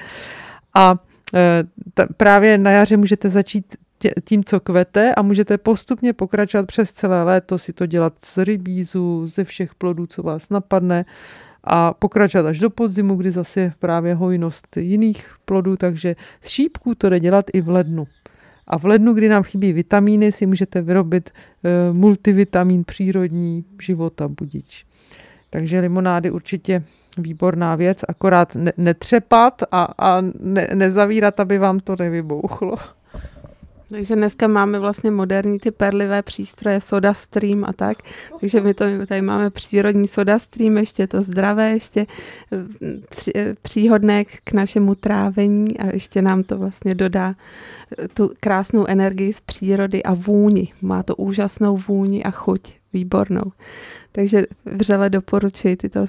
A 0.76 0.96
e, 1.34 1.64
t- 1.94 2.08
právě 2.18 2.58
na 2.58 2.72
jaře 2.72 2.98
můžete 2.98 3.30
začít 3.30 3.76
tě, 4.00 4.12
tím, 4.24 4.44
co 4.44 4.60
kvete 4.60 5.16
a 5.16 5.22
můžete 5.22 5.58
postupně 5.58 6.14
pokračovat 6.14 6.68
přes 6.68 6.92
celé 6.92 7.24
léto, 7.24 7.58
si 7.58 7.74
to 7.74 7.86
dělat 7.86 8.14
z 8.20 8.38
rybízu, 8.38 9.28
ze 9.28 9.44
všech 9.44 9.76
plodů, 9.76 10.08
co 10.08 10.24
vás 10.24 10.50
napadne 10.50 11.06
a 11.64 11.94
pokračovat 11.94 12.46
až 12.50 12.60
do 12.60 12.70
podzimu, 12.70 13.16
kdy 13.16 13.32
zase 13.32 13.60
je 13.60 13.74
právě 13.80 14.16
hojnost 14.16 14.78
jiných 14.78 15.26
plodů, 15.46 15.78
takže 15.78 16.16
z 16.42 16.48
šípků 16.48 16.96
to 16.96 17.10
jde 17.10 17.20
dělat 17.20 17.46
i 17.54 17.62
v 17.62 17.70
lednu. 17.70 18.08
A 18.68 18.78
v 18.78 18.86
lednu, 18.86 19.14
kdy 19.14 19.30
nám 19.30 19.44
chybí 19.44 19.74
vitamíny, 19.74 20.32
si 20.32 20.46
můžete 20.46 20.82
vyrobit 20.82 21.30
e, 21.30 21.94
multivitamin 21.94 22.84
přírodní 22.84 23.66
života 23.82 24.28
budič. 24.28 24.86
Takže 25.50 25.80
limonády 25.80 26.32
určitě 26.32 26.84
výborná 27.18 27.76
věc, 27.76 28.06
akorát 28.08 28.56
ne, 28.56 28.74
netřepat 28.78 29.64
a, 29.72 29.88
a 29.98 30.22
ne, 30.40 30.68
nezavírat, 30.74 31.40
aby 31.40 31.58
vám 31.58 31.80
to 31.80 31.96
nevybouchlo. 32.00 32.76
Takže 33.90 34.16
dneska 34.16 34.48
máme 34.48 34.80
vlastně 34.80 35.12
moderní 35.12 35.60
ty 35.60 35.72
perlivé 35.72 36.22
přístroje, 36.22 36.82
soda 36.82 37.14
stream 37.14 37.66
a 37.66 37.74
tak. 37.74 37.98
Takže 38.40 38.62
my 38.62 38.74
to 38.74 38.86
my 38.86 39.06
tady 39.06 39.22
máme 39.22 39.50
přírodní 39.50 40.08
soda 40.08 40.40
stream, 40.40 40.78
ještě 40.78 41.08
to 41.08 41.22
zdravé, 41.22 41.70
ještě 41.70 42.06
při, 43.10 43.32
příhodné 43.62 44.26
k 44.26 44.54
našemu 44.54 44.96
trávení 44.96 45.80
a 45.80 45.86
ještě 45.94 46.22
nám 46.22 46.44
to 46.44 46.58
vlastně 46.58 46.96
dodá 46.96 47.36
tu 48.14 48.32
krásnou 48.40 48.86
energii 48.88 49.34
z 49.34 49.42
přírody 49.42 50.04
a 50.04 50.14
vůni. 50.14 50.74
Má 50.82 51.04
to 51.04 51.16
úžasnou 51.16 51.78
vůni 51.78 52.24
a 52.24 52.32
chuť, 52.32 52.62
výbornou. 52.94 53.52
Takže 54.18 54.44
vřele 54.66 55.10
doporučuji 55.10 55.76
tyto 55.76 56.06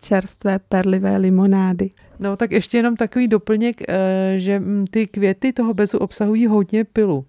čerstvé 0.00 0.58
perlivé 0.58 1.16
limonády. 1.16 1.90
No 2.18 2.36
tak 2.36 2.52
ještě 2.52 2.76
jenom 2.76 2.96
takový 2.96 3.28
doplněk, 3.28 3.76
eh, 3.88 4.34
že 4.36 4.60
mm, 4.60 4.84
ty 4.90 5.06
květy 5.06 5.52
toho 5.52 5.74
bezu 5.74 5.98
obsahují 5.98 6.46
hodně 6.46 6.84
pilu, 6.84 7.26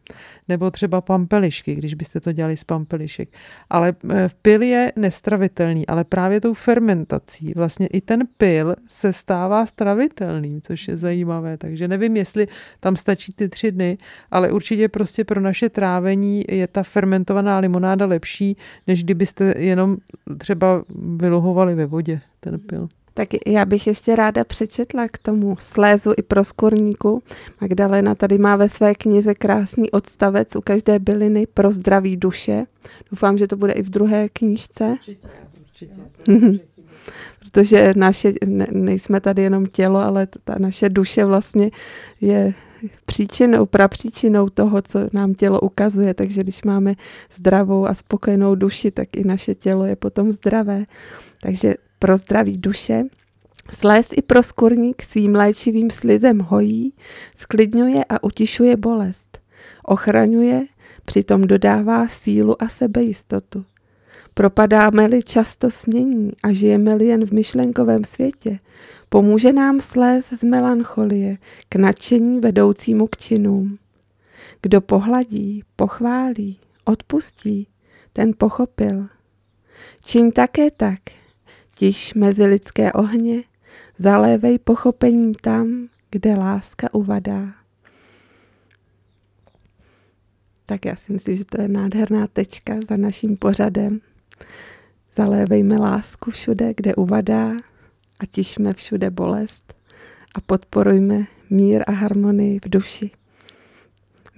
nebo 0.47 0.71
třeba 0.71 1.01
pampelišky, 1.01 1.75
když 1.75 1.93
byste 1.93 2.19
to 2.19 2.31
dělali 2.31 2.57
z 2.57 2.63
pampelišek. 2.63 3.29
Ale 3.69 3.93
eh, 4.11 4.29
pil 4.41 4.61
je 4.61 4.91
nestravitelný, 4.95 5.87
ale 5.87 6.03
právě 6.03 6.41
tou 6.41 6.53
fermentací 6.53 7.53
vlastně 7.55 7.87
i 7.87 8.01
ten 8.01 8.23
pil 8.37 8.75
se 8.87 9.13
stává 9.13 9.65
stravitelným, 9.65 10.61
což 10.61 10.87
je 10.87 10.97
zajímavé. 10.97 11.57
Takže 11.57 11.87
nevím, 11.87 12.17
jestli 12.17 12.47
tam 12.79 12.95
stačí 12.95 13.33
ty 13.33 13.49
tři 13.49 13.71
dny, 13.71 13.97
ale 14.31 14.51
určitě 14.51 14.89
prostě 14.89 15.23
pro 15.23 15.41
naše 15.41 15.69
trávení 15.69 16.45
je 16.49 16.67
ta 16.67 16.83
fermentovaná 16.83 17.59
limonáda 17.59 18.05
lepší, 18.05 18.57
než 18.87 19.03
kdybyste 19.03 19.53
jenom 19.57 19.97
třeba 20.37 20.83
vyluhovali 21.15 21.75
ve 21.75 21.85
vodě 21.85 22.21
ten 22.39 22.59
pil. 22.59 22.87
Tak 23.13 23.29
já 23.47 23.65
bych 23.65 23.87
ještě 23.87 24.15
ráda 24.15 24.43
přečetla 24.43 25.07
k 25.07 25.17
tomu 25.17 25.57
slézu 25.59 26.13
i 26.17 26.21
pro 26.21 26.43
skorníku. 26.43 27.23
Magdalena 27.61 28.15
tady 28.15 28.37
má 28.37 28.55
ve 28.55 28.69
své 28.69 28.95
knize 28.95 29.35
krásný 29.35 29.91
odstavec 29.91 30.55
u 30.55 30.61
každé 30.61 30.99
byliny 30.99 31.47
pro 31.53 31.71
zdraví 31.71 32.17
duše. 32.17 32.65
Doufám, 33.11 33.37
že 33.37 33.47
to 33.47 33.57
bude 33.57 33.73
i 33.73 33.83
v 33.83 33.89
druhé 33.89 34.29
knížce. 34.29 34.89
Určitě, 34.91 35.27
určitě. 35.59 36.59
Protože 37.39 37.93
naše, 37.95 38.33
ne, 38.45 38.67
nejsme 38.71 39.21
tady 39.21 39.41
jenom 39.41 39.65
tělo, 39.65 39.99
ale 39.99 40.27
ta 40.43 40.55
naše 40.59 40.89
duše 40.89 41.25
vlastně 41.25 41.71
je 42.21 42.53
příčinou, 43.05 43.65
prapříčinou 43.65 44.49
toho, 44.49 44.81
co 44.81 44.99
nám 45.13 45.33
tělo 45.33 45.59
ukazuje. 45.59 46.13
Takže 46.13 46.43
když 46.43 46.63
máme 46.63 46.95
zdravou 47.33 47.85
a 47.85 47.93
spokojenou 47.93 48.55
duši, 48.55 48.91
tak 48.91 49.17
i 49.17 49.23
naše 49.23 49.55
tělo 49.55 49.85
je 49.85 49.95
potom 49.95 50.31
zdravé. 50.31 50.85
Takže 51.41 51.73
pro 51.99 52.17
zdraví 52.17 52.57
duše, 52.57 53.03
Sléz 53.71 54.09
i 54.15 54.21
proskurník 54.21 55.03
svým 55.03 55.35
léčivým 55.35 55.89
slizem 55.89 56.39
hojí, 56.39 56.93
sklidňuje 57.35 58.05
a 58.09 58.23
utišuje 58.23 58.77
bolest. 58.77 59.39
Ochraňuje, 59.83 60.65
přitom 61.05 61.41
dodává 61.41 62.07
sílu 62.07 62.63
a 62.63 62.69
sebejistotu. 62.69 63.65
Propadáme-li 64.37 65.23
často 65.23 65.69
snění 65.69 66.31
a 66.43 66.53
žijeme-li 66.53 67.05
jen 67.05 67.25
v 67.25 67.31
myšlenkovém 67.31 68.03
světě, 68.03 68.59
pomůže 69.09 69.53
nám 69.53 69.81
sléz 69.81 70.33
z 70.39 70.43
melancholie 70.43 71.37
k 71.69 71.75
nadšení 71.75 72.39
vedoucímu 72.39 73.07
k 73.07 73.17
činům. 73.17 73.79
Kdo 74.61 74.81
pohladí, 74.81 75.63
pochválí, 75.75 76.59
odpustí, 76.85 77.67
ten 78.13 78.31
pochopil. 78.37 79.07
Čiň 80.05 80.31
také 80.31 80.71
tak, 80.71 80.99
tiš 81.75 82.13
mezi 82.13 82.45
lidské 82.45 82.93
ohně, 82.93 83.43
Zalévej 83.99 84.59
pochopením 84.59 85.33
tam, 85.33 85.87
kde 86.11 86.35
láska 86.35 86.93
uvadá. 86.93 87.53
Tak 90.65 90.85
já 90.85 90.95
si 90.95 91.13
myslím, 91.13 91.35
že 91.35 91.45
to 91.45 91.61
je 91.61 91.67
nádherná 91.67 92.27
tečka 92.27 92.75
za 92.89 92.97
naším 92.97 93.37
pořadem. 93.37 94.01
Zalévejme 95.15 95.77
lásku 95.77 96.31
všude, 96.31 96.73
kde 96.75 96.95
uvadá 96.95 97.51
a 98.19 98.25
tišme 98.31 98.73
všude 98.73 99.09
bolest 99.09 99.73
a 100.35 100.41
podporujme 100.41 101.25
mír 101.49 101.83
a 101.87 101.91
harmonii 101.91 102.59
v 102.59 102.69
duši. 102.69 103.11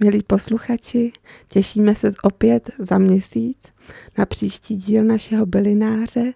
Milí 0.00 0.22
posluchači, 0.22 1.12
těšíme 1.48 1.94
se 1.94 2.12
opět 2.22 2.70
za 2.78 2.98
měsíc 2.98 3.72
na 4.18 4.26
příští 4.26 4.76
díl 4.76 5.04
našeho 5.04 5.46
bylináře 5.46 6.32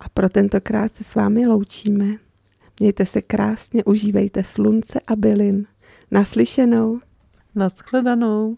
a 0.00 0.08
pro 0.08 0.28
tentokrát 0.28 0.92
se 0.92 1.04
s 1.04 1.14
vámi 1.14 1.46
loučíme. 1.46 2.06
Mějte 2.80 3.06
se 3.06 3.22
krásně, 3.22 3.84
užívejte 3.84 4.44
slunce 4.44 5.00
a 5.06 5.16
bylin. 5.16 5.66
Naslyšenou. 6.10 7.00
Naschledanou. 7.54 8.56